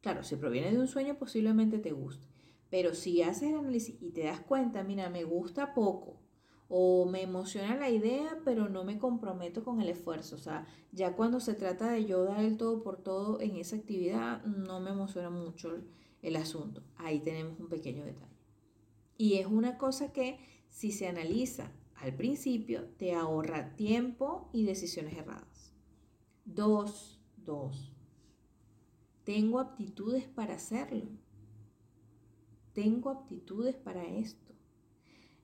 claro, 0.00 0.22
si 0.22 0.36
proviene 0.36 0.70
de 0.70 0.78
un 0.78 0.86
sueño 0.86 1.18
posiblemente 1.18 1.80
te 1.80 1.90
guste, 1.90 2.28
pero 2.70 2.94
si 2.94 3.22
haces 3.22 3.50
el 3.50 3.58
análisis 3.58 4.00
y 4.00 4.12
te 4.12 4.22
das 4.22 4.42
cuenta, 4.42 4.84
mira, 4.84 5.10
me 5.10 5.24
gusta 5.24 5.74
poco 5.74 6.29
o 6.72 7.04
me 7.04 7.22
emociona 7.22 7.74
la 7.74 7.90
idea, 7.90 8.38
pero 8.44 8.68
no 8.68 8.84
me 8.84 8.96
comprometo 8.96 9.64
con 9.64 9.80
el 9.80 9.88
esfuerzo. 9.88 10.36
O 10.36 10.38
sea, 10.38 10.68
ya 10.92 11.16
cuando 11.16 11.40
se 11.40 11.54
trata 11.54 11.90
de 11.90 12.06
yo 12.06 12.24
dar 12.24 12.44
el 12.44 12.56
todo 12.56 12.84
por 12.84 13.02
todo 13.02 13.40
en 13.40 13.56
esa 13.56 13.74
actividad, 13.74 14.44
no 14.44 14.78
me 14.78 14.90
emociona 14.90 15.30
mucho 15.30 15.82
el 16.22 16.36
asunto. 16.36 16.84
Ahí 16.96 17.18
tenemos 17.18 17.58
un 17.58 17.68
pequeño 17.68 18.04
detalle. 18.04 18.38
Y 19.18 19.34
es 19.34 19.46
una 19.46 19.78
cosa 19.78 20.12
que 20.12 20.38
si 20.68 20.92
se 20.92 21.08
analiza 21.08 21.72
al 21.96 22.14
principio, 22.14 22.84
te 22.96 23.14
ahorra 23.14 23.74
tiempo 23.74 24.48
y 24.52 24.64
decisiones 24.64 25.16
erradas. 25.16 25.74
Dos, 26.44 27.20
dos. 27.36 27.92
Tengo 29.24 29.58
aptitudes 29.58 30.24
para 30.24 30.54
hacerlo. 30.54 31.10
Tengo 32.74 33.10
aptitudes 33.10 33.74
para 33.74 34.06
esto. 34.06 34.54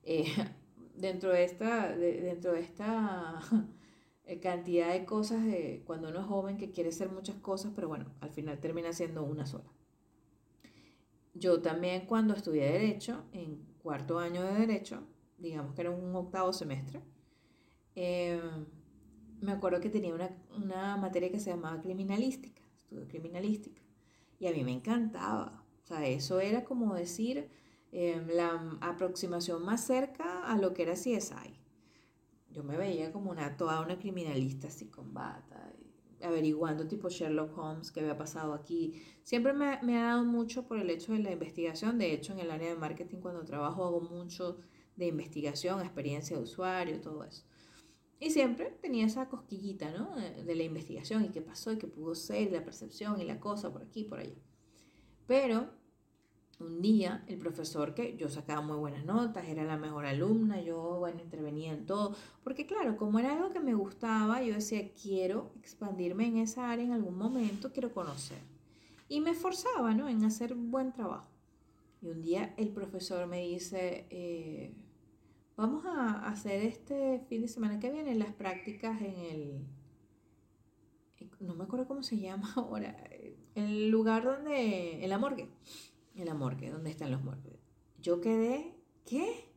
Eh, 0.03 0.25
dentro 0.97 1.31
de 1.31 1.43
esta, 1.43 1.95
dentro 1.95 2.53
de 2.53 2.59
esta 2.59 3.39
eh, 4.25 4.39
cantidad 4.39 4.91
de 4.91 5.05
cosas 5.05 5.43
de 5.43 5.83
cuando 5.85 6.09
uno 6.09 6.19
es 6.19 6.25
joven 6.25 6.57
que 6.57 6.71
quiere 6.71 6.89
hacer 6.89 7.09
muchas 7.09 7.35
cosas, 7.37 7.71
pero 7.75 7.87
bueno, 7.87 8.05
al 8.19 8.31
final 8.31 8.59
termina 8.59 8.91
siendo 8.91 9.23
una 9.23 9.45
sola. 9.45 9.71
Yo 11.33 11.61
también 11.61 12.07
cuando 12.07 12.33
estudié 12.33 12.71
Derecho, 12.71 13.23
en 13.31 13.63
cuarto 13.83 14.17
año 14.17 14.43
de 14.43 14.53
Derecho, 14.53 15.03
digamos 15.37 15.75
que 15.75 15.81
era 15.81 15.91
un 15.91 16.15
octavo 16.15 16.51
semestre, 16.51 17.01
eh, 17.95 18.41
me 19.39 19.51
acuerdo 19.51 19.79
que 19.79 19.89
tenía 19.89 20.15
una, 20.15 20.35
una, 20.55 20.97
materia 20.97 21.31
que 21.31 21.39
se 21.39 21.51
llamaba 21.51 21.79
criminalística, 21.79 22.61
estudio 22.81 23.07
criminalística, 23.07 23.81
y 24.39 24.47
a 24.47 24.51
mí 24.51 24.63
me 24.63 24.71
encantaba. 24.71 25.63
O 25.83 25.87
sea, 25.87 26.07
eso 26.07 26.39
era 26.39 26.63
como 26.63 26.95
decir 26.95 27.49
eh, 27.91 28.25
la 28.33 28.77
aproximación 28.81 29.63
más 29.63 29.85
cerca 29.85 30.43
a 30.43 30.57
lo 30.57 30.73
que 30.73 30.83
era 30.83 30.93
CSI. 30.93 31.59
Yo 32.51 32.63
me 32.63 32.77
veía 32.77 33.11
como 33.11 33.31
una, 33.31 33.55
toda 33.57 33.81
una 33.81 33.99
criminalista 33.99 34.67
así 34.67 34.87
con 34.87 35.13
bata, 35.13 35.73
averiguando 36.21 36.87
tipo 36.87 37.09
Sherlock 37.09 37.57
Holmes 37.57 37.91
qué 37.91 37.99
había 37.99 38.17
pasado 38.17 38.53
aquí. 38.53 39.01
Siempre 39.23 39.53
me, 39.53 39.79
me, 39.83 39.97
ha 39.97 40.05
dado 40.05 40.25
mucho 40.25 40.67
por 40.67 40.79
el 40.79 40.89
hecho 40.89 41.13
de 41.13 41.19
la 41.19 41.31
investigación. 41.31 41.97
De 41.97 42.13
hecho, 42.13 42.33
en 42.33 42.39
el 42.39 42.51
área 42.51 42.69
de 42.69 42.75
marketing 42.75 43.17
cuando 43.17 43.45
trabajo 43.45 43.85
hago 43.85 44.01
mucho 44.01 44.57
de 44.95 45.07
investigación, 45.07 45.81
experiencia 45.81 46.35
de 46.35 46.43
usuario, 46.43 46.99
todo 46.99 47.23
eso. 47.23 47.43
Y 48.19 48.31
siempre 48.31 48.71
tenía 48.81 49.05
esa 49.05 49.29
cosquillita, 49.29 49.91
¿no? 49.91 50.15
De, 50.15 50.55
la 50.55 50.63
investigación 50.63 51.23
y 51.23 51.29
qué 51.29 51.41
pasó 51.41 51.71
y 51.71 51.77
qué 51.77 51.87
pudo 51.87 52.15
ser, 52.15 52.51
la 52.51 52.63
percepción 52.63 53.21
y 53.21 53.25
la 53.25 53.39
cosa 53.39 53.71
por 53.71 53.83
aquí 53.83 54.01
y 54.01 54.03
por 54.05 54.19
allá. 54.19 54.41
Pero 55.27 55.69
un 56.59 56.81
día 56.81 57.23
el 57.27 57.37
profesor 57.37 57.93
que 57.93 58.17
yo 58.17 58.29
sacaba 58.29 58.61
muy 58.61 58.77
buenas 58.77 59.05
notas, 59.05 59.47
era 59.47 59.63
la 59.63 59.77
mejor 59.77 60.05
alumna, 60.05 60.61
yo, 60.61 60.97
bueno, 60.99 61.21
intervenía 61.21 61.71
en 61.71 61.85
todo, 61.85 62.15
porque 62.43 62.65
claro, 62.65 62.97
como 62.97 63.19
era 63.19 63.33
algo 63.33 63.51
que 63.51 63.59
me 63.59 63.75
gustaba, 63.75 64.41
yo 64.41 64.55
decía, 64.55 64.91
quiero 64.93 65.51
expandirme 65.59 66.27
en 66.27 66.37
esa 66.37 66.71
área 66.71 66.85
en 66.85 66.93
algún 66.93 67.17
momento, 67.17 67.71
quiero 67.71 67.93
conocer. 67.93 68.39
Y 69.09 69.21
me 69.21 69.31
esforzaba, 69.31 69.93
¿no? 69.93 70.09
En 70.09 70.23
hacer 70.25 70.55
buen 70.55 70.91
trabajo. 70.91 71.29
Y 72.01 72.09
un 72.09 72.21
día 72.21 72.53
el 72.57 72.69
profesor 72.69 73.25
me 73.27 73.41
dice, 73.41 74.05
eh, 74.09 74.73
vamos 75.55 75.85
a 75.85 76.27
hacer 76.27 76.61
este 76.63 77.21
fin 77.29 77.41
de 77.41 77.47
semana 77.47 77.79
que 77.79 77.91
viene 77.91 78.15
las 78.15 78.33
prácticas 78.33 79.01
en 79.01 79.15
el, 79.15 79.65
no 81.39 81.55
me 81.55 81.63
acuerdo 81.63 81.87
cómo 81.87 82.03
se 82.03 82.17
llama 82.17 82.51
ahora, 82.55 82.95
el 83.55 83.89
lugar 83.89 84.23
donde, 84.23 85.03
en 85.03 85.09
la 85.09 85.17
morgue, 85.17 85.49
en 86.17 86.27
la 86.27 86.33
morgue, 86.33 86.69
donde 86.69 86.89
están 86.89 87.11
los 87.11 87.23
morgues. 87.23 87.59
Yo 88.01 88.21
quedé, 88.21 88.75
¿qué? 89.05 89.49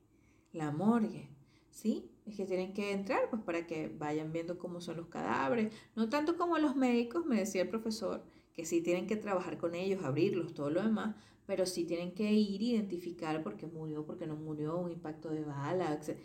La 0.52 0.70
morgue, 0.70 1.28
¿sí? 1.70 2.10
Es 2.26 2.36
que 2.36 2.44
tienen 2.44 2.72
que 2.72 2.92
entrar 2.92 3.28
pues 3.30 3.42
para 3.42 3.66
que 3.66 3.88
vayan 3.88 4.32
viendo 4.32 4.58
cómo 4.58 4.80
son 4.80 4.96
los 4.96 5.06
cadáveres, 5.06 5.72
no 5.96 6.08
tanto 6.08 6.36
como 6.36 6.58
los 6.58 6.76
médicos, 6.76 7.26
me 7.26 7.38
decía 7.38 7.62
el 7.62 7.68
profesor, 7.68 8.24
que 8.52 8.64
sí 8.64 8.82
tienen 8.82 9.06
que 9.06 9.16
trabajar 9.16 9.58
con 9.58 9.74
ellos, 9.74 10.04
abrirlos, 10.04 10.54
todo 10.54 10.70
lo 10.70 10.82
demás, 10.82 11.16
pero 11.46 11.66
sí 11.66 11.84
tienen 11.84 12.12
que 12.12 12.32
ir, 12.32 12.62
identificar 12.62 13.42
por 13.42 13.56
qué 13.56 13.66
murió, 13.66 14.04
por 14.04 14.16
qué 14.16 14.26
no 14.26 14.36
murió, 14.36 14.78
un 14.78 14.92
impacto 14.92 15.30
de 15.30 15.44
bala, 15.44 15.92
etc. 15.92 16.18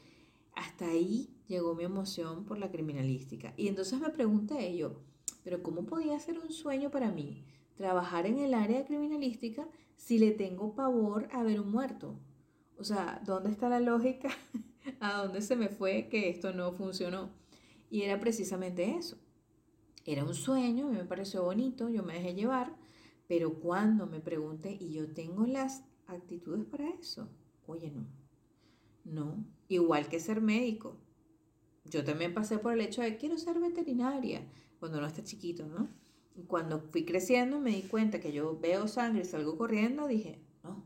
Hasta 0.56 0.88
ahí 0.88 1.30
llegó 1.48 1.76
mi 1.76 1.84
emoción 1.84 2.46
por 2.46 2.58
la 2.58 2.72
criminalística. 2.72 3.54
Y 3.58 3.68
entonces 3.68 4.00
me 4.00 4.10
pregunté 4.10 4.76
yo, 4.76 5.02
pero 5.44 5.64
¿cómo 5.64 5.86
podía 5.86 6.20
ser 6.20 6.40
un 6.40 6.52
sueño 6.52 6.92
para 6.92 7.12
mí 7.12 7.46
trabajar 7.76 8.26
en 8.26 8.40
el 8.40 8.54
área 8.54 8.86
criminalística 8.86 9.68
si 9.96 10.18
le 10.18 10.32
tengo 10.32 10.76
pavor 10.76 11.28
a 11.32 11.44
ver 11.44 11.60
un 11.60 11.72
muerto? 11.72 12.20
O 12.78 12.84
sea, 12.84 13.22
¿dónde 13.26 13.50
está 13.50 13.70
la 13.70 13.80
lógica? 13.80 14.30
¿A 15.00 15.24
dónde 15.24 15.42
se 15.42 15.56
me 15.56 15.70
fue 15.70 16.08
que 16.10 16.30
esto 16.30 16.54
no 16.54 16.72
funcionó? 16.74 17.32
Y 17.90 18.02
era 18.02 18.20
precisamente 18.20 18.96
eso. 18.96 19.18
Era 20.06 20.24
un 20.24 20.34
sueño, 20.34 20.88
a 20.88 20.92
mí 20.92 20.98
me 20.98 21.06
pareció 21.06 21.44
bonito, 21.44 21.90
yo 21.90 22.04
me 22.04 22.14
dejé 22.14 22.36
llevar, 22.36 22.76
pero 23.28 23.60
cuando 23.60 24.06
me 24.06 24.20
pregunté, 24.20 24.78
¿y 24.80 24.92
yo 24.92 25.12
tengo 25.14 25.46
las 25.46 25.84
actitudes 26.06 26.66
para 26.66 26.90
eso? 26.90 27.28
Oye, 27.66 27.92
no. 27.92 28.06
No. 29.04 29.44
Igual 29.68 30.08
que 30.08 30.20
ser 30.20 30.42
médico. 30.42 30.98
Yo 31.86 32.04
también 32.04 32.34
pasé 32.34 32.60
por 32.60 32.74
el 32.74 32.82
hecho 32.82 33.02
de 33.02 33.18
quiero 33.18 33.38
ser 33.38 33.60
veterinaria 33.60 34.48
cuando 34.80 34.98
uno 34.98 35.08
está 35.08 35.24
chiquito, 35.24 35.66
¿no? 35.66 35.90
Cuando 36.48 36.82
fui 36.92 37.06
creciendo 37.06 37.60
me 37.60 37.72
di 37.72 37.84
cuenta 37.84 38.20
que 38.20 38.34
yo 38.34 38.60
veo 38.60 38.88
sangre 38.88 39.22
y 39.22 39.26
salgo 39.26 39.58
corriendo, 39.58 40.08
dije, 40.08 40.40
no, 40.64 40.84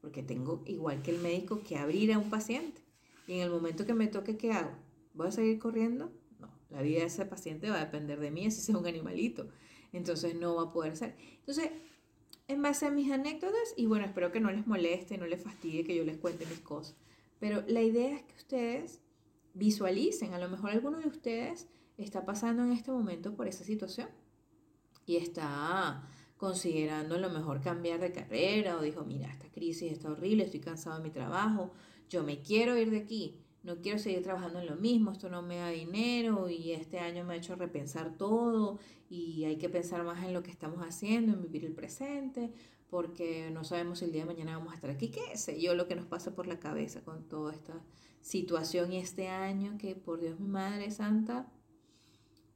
porque 0.00 0.22
tengo 0.22 0.62
igual 0.66 1.02
que 1.02 1.10
el 1.10 1.20
médico 1.20 1.62
que 1.66 1.76
abrir 1.76 2.12
a 2.12 2.18
un 2.18 2.30
paciente. 2.30 2.80
Y 3.26 3.34
en 3.34 3.40
el 3.40 3.50
momento 3.50 3.86
que 3.86 3.94
me 3.94 4.06
toque, 4.06 4.36
¿qué 4.36 4.52
hago? 4.52 4.70
¿Voy 5.14 5.28
a 5.28 5.32
seguir 5.32 5.58
corriendo? 5.58 6.12
No, 6.38 6.48
La 6.70 6.82
vida 6.82 7.00
de 7.00 7.06
ese 7.06 7.24
paciente 7.24 7.70
va 7.70 7.76
a 7.76 7.84
depender 7.84 8.20
de 8.20 8.30
mí, 8.30 8.50
si 8.50 8.60
es 8.60 8.68
un 8.68 8.86
animalito. 8.86 9.48
Entonces 9.92 10.34
no 10.36 10.56
va 10.56 10.64
a 10.64 10.72
poder 10.72 10.96
ser. 10.96 11.16
Entonces, 11.38 11.70
en 12.46 12.62
base 12.62 12.86
a 12.86 12.90
mis 12.90 13.10
anécdotas, 13.10 13.74
y 13.76 13.86
bueno, 13.86 14.04
espero 14.04 14.30
que 14.30 14.40
no 14.40 14.50
les 14.50 14.66
moleste, 14.66 15.18
no 15.18 15.26
les 15.26 15.42
fastidie 15.42 15.84
que 15.84 15.96
yo 15.96 16.04
les 16.04 16.18
cuente 16.18 16.46
mis 16.46 16.60
cosas. 16.60 16.96
Pero 17.40 17.64
la 17.66 17.82
idea 17.82 18.14
es 18.14 18.22
que 18.22 18.34
ustedes 18.36 19.00
visualicen, 19.54 20.34
a 20.34 20.38
lo 20.38 20.48
mejor 20.48 20.70
alguno 20.70 20.98
de 20.98 21.08
ustedes 21.08 21.68
está 21.96 22.24
pasando 22.24 22.62
en 22.64 22.72
este 22.72 22.90
momento 22.90 23.34
por 23.34 23.48
esa 23.48 23.64
situación 23.64 24.08
y 25.06 25.16
está 25.16 26.08
considerando 26.36 27.14
a 27.14 27.18
lo 27.18 27.30
mejor 27.30 27.60
cambiar 27.60 28.00
de 28.00 28.12
carrera 28.12 28.76
o 28.76 28.82
dijo, 28.82 29.04
mira, 29.04 29.30
esta 29.30 29.48
crisis 29.50 29.92
está 29.92 30.10
horrible, 30.10 30.44
estoy 30.44 30.60
cansado 30.60 30.96
de 30.98 31.02
mi 31.02 31.10
trabajo, 31.10 31.72
yo 32.08 32.22
me 32.22 32.40
quiero 32.42 32.76
ir 32.76 32.90
de 32.90 32.98
aquí, 32.98 33.40
no 33.62 33.80
quiero 33.80 33.98
seguir 33.98 34.22
trabajando 34.22 34.58
en 34.58 34.66
lo 34.66 34.76
mismo, 34.76 35.12
esto 35.12 35.30
no 35.30 35.40
me 35.40 35.56
da 35.56 35.68
dinero 35.70 36.50
y 36.50 36.72
este 36.72 36.98
año 36.98 37.24
me 37.24 37.34
ha 37.34 37.36
hecho 37.38 37.56
repensar 37.56 38.16
todo 38.18 38.78
y 39.08 39.44
hay 39.44 39.56
que 39.56 39.70
pensar 39.70 40.04
más 40.04 40.22
en 40.24 40.34
lo 40.34 40.42
que 40.42 40.50
estamos 40.50 40.80
haciendo, 40.86 41.32
en 41.32 41.42
vivir 41.42 41.64
el 41.64 41.72
presente, 41.72 42.52
porque 42.90 43.50
no 43.50 43.64
sabemos 43.64 44.00
si 44.00 44.04
el 44.04 44.12
día 44.12 44.22
de 44.22 44.26
mañana 44.26 44.58
vamos 44.58 44.72
a 44.72 44.76
estar 44.76 44.90
aquí, 44.90 45.08
qué 45.08 45.36
sé 45.36 45.60
yo 45.60 45.74
lo 45.74 45.88
que 45.88 45.96
nos 45.96 46.06
pasa 46.06 46.34
por 46.34 46.46
la 46.46 46.58
cabeza 46.58 47.02
con 47.02 47.26
toda 47.26 47.54
esta 47.54 47.82
situación 48.20 48.92
y 48.92 48.98
este 48.98 49.28
año 49.28 49.78
que 49.78 49.94
por 49.94 50.20
Dios 50.20 50.38
mi 50.38 50.48
Madre 50.48 50.90
Santa, 50.90 51.50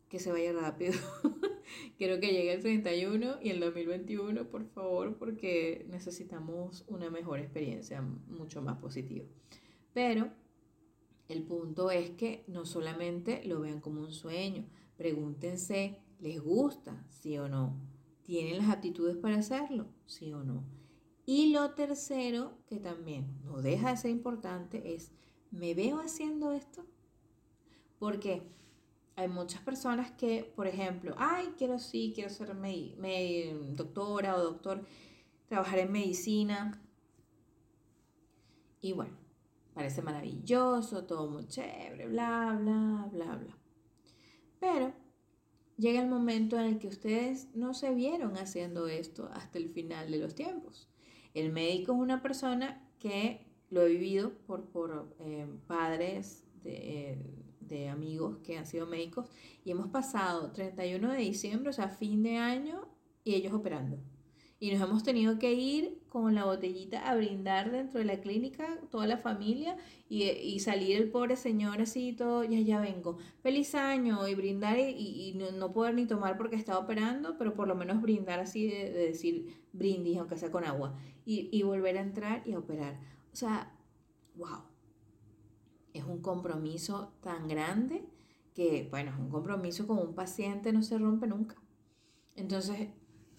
que 0.08 0.18
se 0.18 0.30
vaya 0.30 0.52
rápido. 0.52 0.92
Quiero 1.96 2.20
que 2.20 2.32
llegue 2.32 2.52
el 2.52 2.60
31 2.60 3.38
y 3.42 3.50
el 3.50 3.60
2021, 3.60 4.48
por 4.48 4.66
favor, 4.66 5.16
porque 5.16 5.86
necesitamos 5.88 6.84
una 6.88 7.10
mejor 7.10 7.40
experiencia, 7.40 8.02
mucho 8.02 8.62
más 8.62 8.78
positiva. 8.78 9.24
Pero 9.92 10.30
el 11.28 11.42
punto 11.42 11.90
es 11.90 12.10
que 12.10 12.44
no 12.46 12.64
solamente 12.64 13.44
lo 13.44 13.60
vean 13.60 13.80
como 13.80 14.00
un 14.00 14.12
sueño, 14.12 14.64
pregúntense, 14.96 15.98
¿les 16.20 16.40
gusta? 16.40 17.04
¿Sí 17.10 17.36
o 17.38 17.48
no? 17.48 17.76
¿Tienen 18.22 18.58
las 18.58 18.70
aptitudes 18.70 19.16
para 19.16 19.36
hacerlo? 19.36 19.86
¿Sí 20.06 20.32
o 20.32 20.44
no? 20.44 20.64
Y 21.26 21.52
lo 21.52 21.74
tercero, 21.74 22.56
que 22.66 22.78
también 22.78 23.26
no 23.44 23.60
deja 23.60 23.90
de 23.90 23.96
ser 23.98 24.10
importante, 24.10 24.94
es, 24.94 25.12
¿me 25.50 25.74
veo 25.74 26.00
haciendo 26.00 26.52
esto? 26.52 26.86
Porque 27.98 28.42
hay 29.18 29.26
muchas 29.26 29.60
personas 29.62 30.12
que, 30.12 30.44
por 30.54 30.68
ejemplo, 30.68 31.12
ay, 31.18 31.52
quiero 31.58 31.80
sí, 31.80 32.12
quiero 32.14 32.30
ser 32.30 32.54
doctora 33.74 34.36
o 34.36 34.40
doctor, 34.44 34.86
trabajar 35.48 35.80
en 35.80 35.90
medicina. 35.90 36.80
Y 38.80 38.92
bueno, 38.92 39.16
parece 39.74 40.02
maravilloso, 40.02 41.04
todo 41.04 41.28
muy 41.28 41.48
chévere, 41.48 42.06
bla, 42.06 42.56
bla, 42.60 43.08
bla, 43.10 43.34
bla. 43.34 43.58
Pero 44.60 44.92
llega 45.76 46.00
el 46.00 46.08
momento 46.08 46.56
en 46.56 46.66
el 46.66 46.78
que 46.78 46.86
ustedes 46.86 47.48
no 47.56 47.74
se 47.74 47.92
vieron 47.92 48.36
haciendo 48.36 48.86
esto 48.86 49.30
hasta 49.32 49.58
el 49.58 49.68
final 49.70 50.12
de 50.12 50.18
los 50.18 50.36
tiempos. 50.36 50.88
El 51.34 51.50
médico 51.50 51.92
es 51.92 51.98
una 51.98 52.22
persona 52.22 52.88
que 53.00 53.44
lo 53.70 53.82
he 53.82 53.88
vivido 53.88 54.30
por, 54.46 54.66
por 54.66 55.12
eh, 55.18 55.48
padres 55.66 56.44
de 56.62 57.47
de 57.68 57.88
amigos 57.88 58.38
que 58.38 58.58
han 58.58 58.66
sido 58.66 58.86
médicos 58.86 59.26
y 59.64 59.70
hemos 59.70 59.88
pasado 59.88 60.50
31 60.52 61.12
de 61.12 61.18
diciembre, 61.18 61.70
o 61.70 61.72
sea, 61.72 61.88
fin 61.88 62.22
de 62.22 62.36
año, 62.36 62.88
y 63.24 63.34
ellos 63.34 63.52
operando. 63.52 63.98
Y 64.60 64.72
nos 64.72 64.80
hemos 64.80 65.04
tenido 65.04 65.38
que 65.38 65.52
ir 65.52 66.00
con 66.08 66.34
la 66.34 66.44
botellita 66.44 67.08
a 67.08 67.14
brindar 67.14 67.70
dentro 67.70 68.00
de 68.00 68.06
la 68.06 68.20
clínica, 68.20 68.80
toda 68.90 69.06
la 69.06 69.18
familia, 69.18 69.76
y, 70.08 70.58
salir 70.60 70.96
el 70.96 71.10
pobre 71.10 71.36
señor 71.36 71.80
así, 71.80 72.12
todo, 72.12 72.42
ya, 72.42 72.58
ya 72.58 72.80
vengo, 72.80 73.18
feliz 73.40 73.74
año, 73.74 74.26
y 74.26 74.34
brindar 74.34 74.78
y, 74.78 75.38
no, 75.56 75.72
poder 75.72 75.94
ni 75.94 76.06
tomar 76.06 76.36
porque 76.36 76.56
estaba 76.56 76.80
operando, 76.80 77.36
pero 77.38 77.54
por 77.54 77.68
lo 77.68 77.76
menos 77.76 78.02
brindar 78.02 78.40
así 78.40 78.66
de, 78.66 78.90
de 78.90 79.06
decir 79.08 79.62
brindis, 79.72 80.18
aunque 80.18 80.36
sea 80.36 80.50
con 80.50 80.64
agua, 80.64 80.98
y, 81.24 81.48
y 81.52 81.62
volver 81.62 81.98
a 81.98 82.00
entrar 82.00 82.42
y 82.44 82.52
a 82.54 82.58
operar. 82.58 82.98
O 83.32 83.36
sea, 83.36 83.72
wow 84.34 84.77
es 85.98 86.04
un 86.04 86.20
compromiso 86.20 87.12
tan 87.20 87.48
grande 87.48 88.04
que, 88.54 88.88
bueno, 88.90 89.14
un 89.18 89.30
compromiso 89.30 89.86
con 89.86 89.98
un 89.98 90.14
paciente 90.14 90.72
no 90.72 90.82
se 90.82 90.98
rompe 90.98 91.26
nunca. 91.28 91.54
Entonces, 92.34 92.88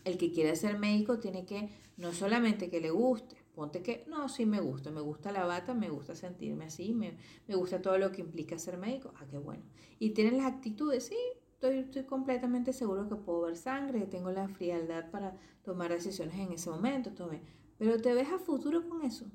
el 0.06 0.18
que 0.18 0.32
quiere 0.32 0.56
ser 0.56 0.80
médico 0.80 1.20
tiene 1.20 1.46
que, 1.46 1.70
no 1.98 2.14
solamente 2.14 2.70
que 2.70 2.80
le 2.80 2.90
guste, 2.90 3.36
ponte 3.54 3.82
que, 3.82 4.06
no, 4.08 4.30
sí 4.30 4.46
me 4.46 4.62
gusta, 4.62 4.92
me 4.92 5.02
gusta 5.02 5.32
la 5.32 5.46
bata, 5.46 5.74
me 5.74 5.90
gusta 5.90 6.16
sentirme 6.16 6.66
así, 6.66 6.94
me, 6.94 7.18
gusta 7.54 7.82
todo 7.82 7.98
lo 7.98 8.12
que 8.12 8.22
implica 8.22 8.58
ser 8.58 8.78
médico, 8.78 9.14
ah, 9.18 9.26
qué 9.30 9.38
bueno. 9.38 9.64
Y 10.00 10.12
tienen 10.12 10.38
las 10.38 10.46
actitudes, 10.46 11.08
sí, 11.08 11.18
estoy, 11.52 11.80
estoy 11.80 12.04
completamente 12.04 12.72
seguro 12.72 13.10
que 13.10 13.16
puedo 13.16 13.42
ver 13.42 13.58
sangre, 13.58 14.06
tengo 14.06 14.32
la 14.32 14.48
frialdad 14.48 15.12
para 15.12 15.36
tomar 15.64 15.92
decisiones 15.92 16.36
en 16.36 16.54
ese 16.54 16.70
momento, 16.70 17.12
tome. 17.12 17.42
Pero 17.78 18.02
te 18.02 18.14
ves 18.14 18.30
a 18.30 18.40
futuro 18.40 18.88
con 18.88 19.02
eso. 19.02 19.26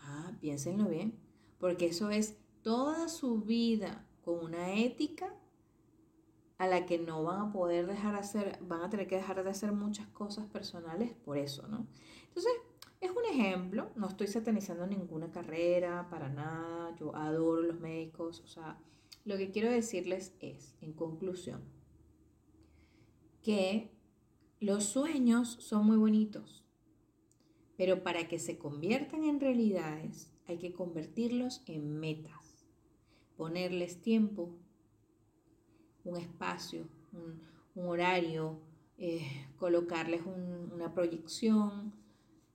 Ah, 0.00 0.32
piénsenlo 0.40 0.88
bien 0.88 1.27
porque 1.58 1.86
eso 1.86 2.10
es 2.10 2.36
toda 2.62 3.08
su 3.08 3.40
vida 3.40 4.06
con 4.24 4.44
una 4.44 4.74
ética 4.74 5.34
a 6.58 6.66
la 6.66 6.86
que 6.86 6.98
no 6.98 7.22
van 7.22 7.48
a 7.48 7.52
poder 7.52 7.86
dejar 7.86 8.14
de 8.14 8.20
hacer, 8.20 8.58
van 8.62 8.82
a 8.82 8.90
tener 8.90 9.06
que 9.06 9.16
dejar 9.16 9.42
de 9.42 9.50
hacer 9.50 9.72
muchas 9.72 10.08
cosas 10.08 10.46
personales 10.46 11.14
por 11.24 11.38
eso, 11.38 11.68
¿no? 11.68 11.86
Entonces, 12.26 12.52
es 13.00 13.10
un 13.12 13.24
ejemplo, 13.30 13.90
no 13.94 14.08
estoy 14.08 14.26
satanizando 14.26 14.86
ninguna 14.86 15.30
carrera, 15.30 16.08
para 16.10 16.28
nada, 16.28 16.94
yo 16.96 17.14
adoro 17.14 17.62
los 17.62 17.78
médicos, 17.78 18.40
o 18.40 18.48
sea, 18.48 18.76
lo 19.24 19.36
que 19.36 19.50
quiero 19.52 19.70
decirles 19.70 20.34
es, 20.40 20.74
en 20.80 20.92
conclusión, 20.92 21.62
que 23.42 23.92
los 24.58 24.84
sueños 24.84 25.58
son 25.60 25.86
muy 25.86 25.96
bonitos, 25.96 26.64
pero 27.78 28.02
para 28.02 28.26
que 28.26 28.40
se 28.40 28.58
conviertan 28.58 29.24
en 29.24 29.40
realidades 29.40 30.32
hay 30.48 30.58
que 30.58 30.72
convertirlos 30.72 31.62
en 31.66 31.98
metas, 32.00 32.66
ponerles 33.36 34.02
tiempo, 34.02 34.50
un 36.04 36.16
espacio, 36.16 36.88
un, 37.12 37.86
horario, 37.86 38.58
eh, 38.98 39.24
colocarles 39.56 40.22
una 40.74 40.92
proyección 40.92 41.92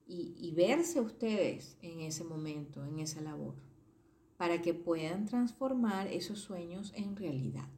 y, 0.06 0.34
y 0.36 0.52
verse 0.52 1.00
ustedes 1.00 1.78
en 1.80 2.00
ese 2.00 2.24
momento, 2.24 2.84
en 2.84 2.98
esa 2.98 3.22
labor, 3.22 3.54
para 4.36 4.60
que 4.60 4.74
puedan 4.74 5.24
transformar 5.24 6.08
esos 6.08 6.40
sueños 6.40 6.92
en 6.94 7.16
realidad. 7.16 7.70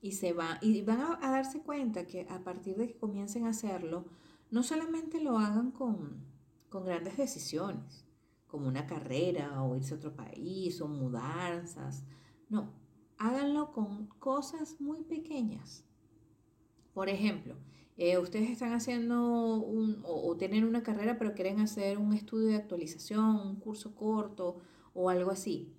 Y, 0.00 0.12
se 0.12 0.32
va, 0.32 0.58
y 0.60 0.82
van 0.82 1.00
a, 1.00 1.18
a, 1.22 1.30
darse 1.30 1.60
cuenta 1.60 2.08
que 2.08 2.26
a 2.28 2.42
partir 2.42 2.74
de 2.74 2.88
que 2.88 2.96
comiencen 2.96 3.46
a 3.46 3.50
hacerlo, 3.50 4.06
no 4.50 4.64
solamente 4.64 5.20
lo 5.20 5.38
hagan 5.38 5.70
con, 5.70 6.31
con 6.72 6.86
grandes 6.86 7.18
decisiones, 7.18 8.06
como 8.46 8.66
una 8.66 8.86
carrera 8.86 9.62
o 9.62 9.76
irse 9.76 9.92
a 9.92 9.98
otro 9.98 10.16
país 10.16 10.80
o 10.80 10.88
mudanzas. 10.88 12.04
No, 12.48 12.72
háganlo 13.18 13.72
con 13.72 14.06
cosas 14.18 14.80
muy 14.80 15.02
pequeñas. 15.02 15.84
Por 16.94 17.10
ejemplo, 17.10 17.56
eh, 17.98 18.16
ustedes 18.18 18.50
están 18.50 18.72
haciendo 18.72 19.56
un, 19.56 20.02
o, 20.04 20.34
tienen 20.36 20.64
una 20.64 20.82
carrera 20.82 21.18
pero 21.18 21.34
quieren 21.34 21.60
hacer 21.60 21.98
un 21.98 22.14
estudio 22.14 22.48
de 22.48 22.56
actualización, 22.56 23.36
un 23.36 23.56
curso 23.56 23.94
corto 23.94 24.56
o 24.94 25.10
algo 25.10 25.30
así. 25.30 25.74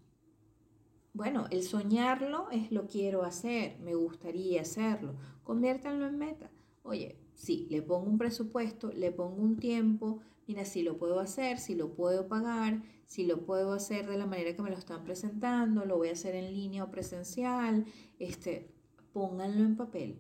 Bueno, 1.14 1.48
el 1.50 1.64
soñarlo 1.64 2.50
es 2.52 2.72
lo 2.72 2.88
quiero 2.88 3.24
hacer, 3.24 3.80
me 3.80 3.96
gustaría 3.96 4.62
hacerlo. 4.62 5.16
Conviértanlo 5.44 6.06
en 6.08 6.18
meta. 6.18 6.52
Oye, 6.84 7.18
sí, 7.34 7.68
le 7.70 7.82
pongo 7.82 8.10
un 8.10 8.18
presupuesto, 8.18 8.92
le 8.92 9.12
pongo 9.12 9.42
un 9.42 9.58
tiempo, 9.58 10.22
mira, 10.48 10.66
si 10.66 10.84
lo 10.84 10.98
puedo 10.98 11.20
hacer, 11.20 11.60
si 11.60 11.76
lo 11.76 11.94
puedo 11.94 12.28
pagar, 12.28 12.82
si 13.06 13.26
lo 13.26 13.46
puedo 13.46 13.74
hacer 13.74 14.08
de 14.08 14.18
la 14.18 14.26
manera 14.26 14.56
que 14.56 14.62
me 14.62 14.70
lo 14.70 14.78
están 14.78 15.04
presentando, 15.04 15.86
lo 15.86 15.98
voy 15.98 16.10
a 16.10 16.14
hacer 16.14 16.36
en 16.36 16.54
línea 16.54 16.84
o 16.84 16.92
presencial, 16.92 17.86
este, 18.20 18.74
pónganlo 19.14 19.64
en 19.64 19.76
papel 19.76 20.20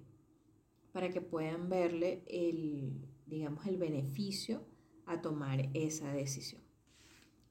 para 0.91 1.09
que 1.09 1.21
puedan 1.21 1.69
verle 1.69 2.23
el, 2.27 3.09
digamos, 3.25 3.65
el 3.65 3.77
beneficio 3.77 4.63
a 5.05 5.21
tomar 5.21 5.69
esa 5.73 6.13
decisión. 6.13 6.61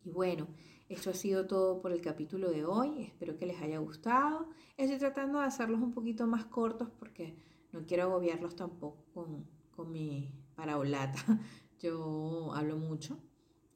Y 0.04 0.10
bueno, 0.10 0.48
esto 0.88 1.10
ha 1.10 1.14
sido 1.14 1.46
todo 1.46 1.80
por 1.80 1.92
el 1.92 2.00
capítulo 2.00 2.50
de 2.50 2.64
hoy. 2.64 3.02
Espero 3.02 3.36
que 3.36 3.46
les 3.46 3.60
haya 3.60 3.78
gustado. 3.78 4.48
Estoy 4.76 4.98
tratando 4.98 5.40
de 5.40 5.46
hacerlos 5.46 5.80
un 5.80 5.92
poquito 5.92 6.26
más 6.26 6.44
cortos 6.46 6.88
porque 6.98 7.36
no 7.72 7.86
quiero 7.86 8.04
agobiarlos 8.04 8.56
tampoco 8.56 9.04
con, 9.12 9.46
con 9.70 9.90
mi 9.90 10.32
parabolata. 10.54 11.40
Yo 11.82 12.52
hablo 12.54 12.76
mucho 12.76 13.18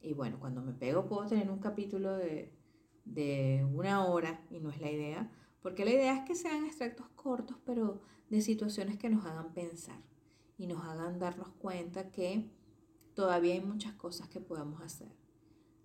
y 0.01 0.13
bueno, 0.13 0.39
cuando 0.39 0.61
me 0.61 0.71
pego 0.71 1.05
puedo 1.07 1.27
tener 1.27 1.51
un 1.51 1.59
capítulo 1.59 2.15
de, 2.15 2.53
de 3.03 3.67
una 3.73 4.05
hora 4.05 4.45
y 4.49 4.59
no 4.59 4.69
es 4.69 4.79
la 4.79 4.89
idea, 4.89 5.29
porque 5.61 5.83
la 5.83 5.91
idea 5.91 6.15
es 6.15 6.23
que 6.23 6.35
sean 6.35 6.65
extractos 6.65 7.07
cortos, 7.09 7.57
pero 7.65 8.01
de 8.29 8.39
situaciones 8.39 8.97
que 8.97 9.09
nos 9.09 9.25
hagan 9.25 9.53
pensar 9.53 10.01
y 10.57 10.67
nos 10.67 10.83
hagan 10.85 11.19
darnos 11.19 11.49
cuenta 11.59 12.09
que 12.09 12.49
todavía 13.13 13.55
hay 13.55 13.61
muchas 13.61 13.93
cosas 13.95 14.29
que 14.29 14.39
podemos 14.39 14.81
hacer. 14.81 15.11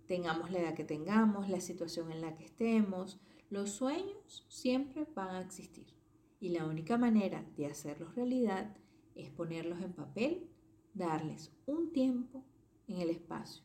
Tengamos 0.06 0.52
la 0.52 0.60
edad 0.60 0.74
que 0.74 0.84
tengamos, 0.84 1.48
la 1.48 1.60
situación 1.60 2.12
en 2.12 2.20
la 2.20 2.36
que 2.36 2.44
estemos, 2.44 3.18
Los 3.50 3.70
sueños 3.70 4.46
siempre 4.48 5.06
van 5.14 5.34
a 5.34 5.40
existir 5.40 5.86
y 6.40 6.50
la 6.50 6.66
única 6.66 6.96
manera 6.96 7.44
de 7.56 7.66
hacerlos 7.66 8.14
realidad 8.14 8.76
es 9.14 9.30
ponerlos 9.30 9.80
en 9.80 9.92
papel, 9.92 10.51
darles 10.94 11.52
un 11.66 11.92
tiempo 11.92 12.44
en 12.86 13.00
el 13.00 13.10
espacio 13.10 13.62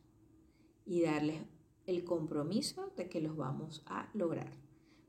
y 0.85 1.01
darles 1.01 1.41
el 1.85 2.03
compromiso 2.03 2.91
de 2.95 3.09
que 3.09 3.21
los 3.21 3.35
vamos 3.35 3.83
a 3.85 4.09
lograr, 4.13 4.51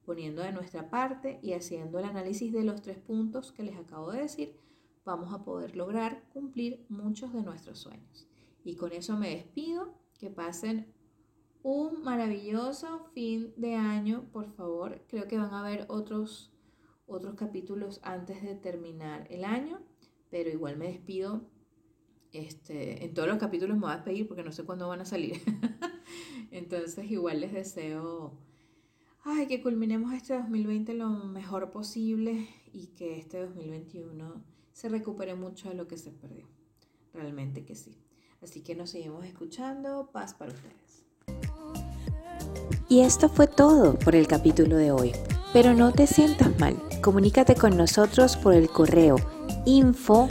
poniendo 0.05 0.43
de 0.43 0.53
nuestra 0.53 0.91
parte 0.91 1.41
y 1.43 1.53
haciendo 1.53 1.99
el 1.99 2.05
análisis 2.05 2.53
de 2.53 2.65
los 2.65 2.83
tres 2.83 2.99
puntos 2.99 3.53
que 3.53 3.63
les 3.63 3.77
acabo 3.77 4.13
de 4.13 4.23
decir, 4.23 4.57
vamos 5.05 5.33
a 5.33 5.45
poder 5.45 5.77
lograr 5.77 6.29
cumplir 6.33 6.85
muchos 6.89 7.33
de 7.33 7.43
nuestros 7.43 7.79
sueños. 7.79 8.29
Y 8.65 8.77
con 8.77 8.93
eso 8.93 9.17
me 9.17 9.31
despido, 9.31 9.95
que 10.19 10.31
pasen 10.31 10.93
un 11.63 12.03
maravilloso 12.03 13.07
fin 13.15 13.53
de 13.57 13.75
año, 13.75 14.29
por 14.33 14.51
favor. 14.53 15.05
Creo 15.09 15.27
que 15.29 15.39
van 15.39 15.53
a 15.55 15.61
haber 15.61 15.87
otros 15.89 16.53
otros 17.09 17.35
capítulos 17.35 18.01
antes 18.03 18.43
de 18.43 18.55
terminar 18.55 19.27
el 19.31 19.45
año, 19.45 19.81
pero 20.31 20.51
igual 20.51 20.77
me 20.77 20.89
despido. 20.89 21.41
Este, 22.33 23.05
en 23.05 23.15
todos 23.15 23.29
los 23.29 23.39
capítulos 23.39 23.77
me 23.77 23.83
voy 23.83 23.93
a 23.93 23.97
despedir 23.97 24.29
porque 24.29 24.43
no 24.43 24.53
sé 24.53 24.65
cuándo 24.65 24.89
van 24.89 25.01
a 25.01 25.05
salir. 25.05 25.41
Entonces 26.51 27.11
igual 27.11 27.41
les 27.41 27.53
deseo 27.53 28.39
ay, 29.25 29.47
que 29.47 29.63
culminemos 29.63 30.13
este 30.13 30.35
2020 30.35 30.95
lo 30.95 31.09
mejor 31.09 31.71
posible 31.71 32.49
y 32.73 32.89
que 32.89 33.19
este 33.19 33.45
2021 33.45 34.43
se 34.73 34.89
recupere 34.89 35.35
mucho 35.35 35.69
de 35.69 35.75
lo 35.75 35.89
que 35.89 35.99
se 35.99 36.11
perdió. 36.11 36.47
Realmente 37.13 37.65
que 37.65 37.75
sí. 37.75 37.99
Así 38.43 38.63
que 38.63 38.75
nos 38.75 38.91
seguimos 38.91 39.25
escuchando. 39.25 40.11
Paz 40.13 40.35
para 40.35 40.53
ustedes. 40.53 41.05
Y 42.89 43.01
esto 43.01 43.29
fue 43.29 43.47
todo 43.49 43.99
por 43.99 44.15
el 44.15 44.27
capítulo 44.27 44.77
de 44.77 44.93
hoy. 44.93 45.13
Pero 45.53 45.75
no 45.75 45.93
te 45.93 46.07
sientas 46.07 46.59
mal, 46.61 46.77
comunícate 47.03 47.55
con 47.55 47.77
nosotros 47.77 48.37
por 48.37 48.55
el 48.55 48.69
correo 48.69 49.17
info 49.65 50.29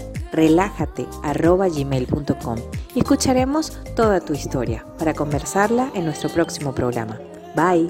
gmail.com 1.70 2.58
y 2.96 3.00
escucharemos 3.00 3.78
toda 3.96 4.20
tu 4.20 4.34
historia 4.34 4.86
para 4.98 5.14
conversarla 5.14 5.92
en 5.94 6.06
nuestro 6.06 6.30
próximo 6.30 6.74
programa. 6.74 7.20
Bye. 7.56 7.88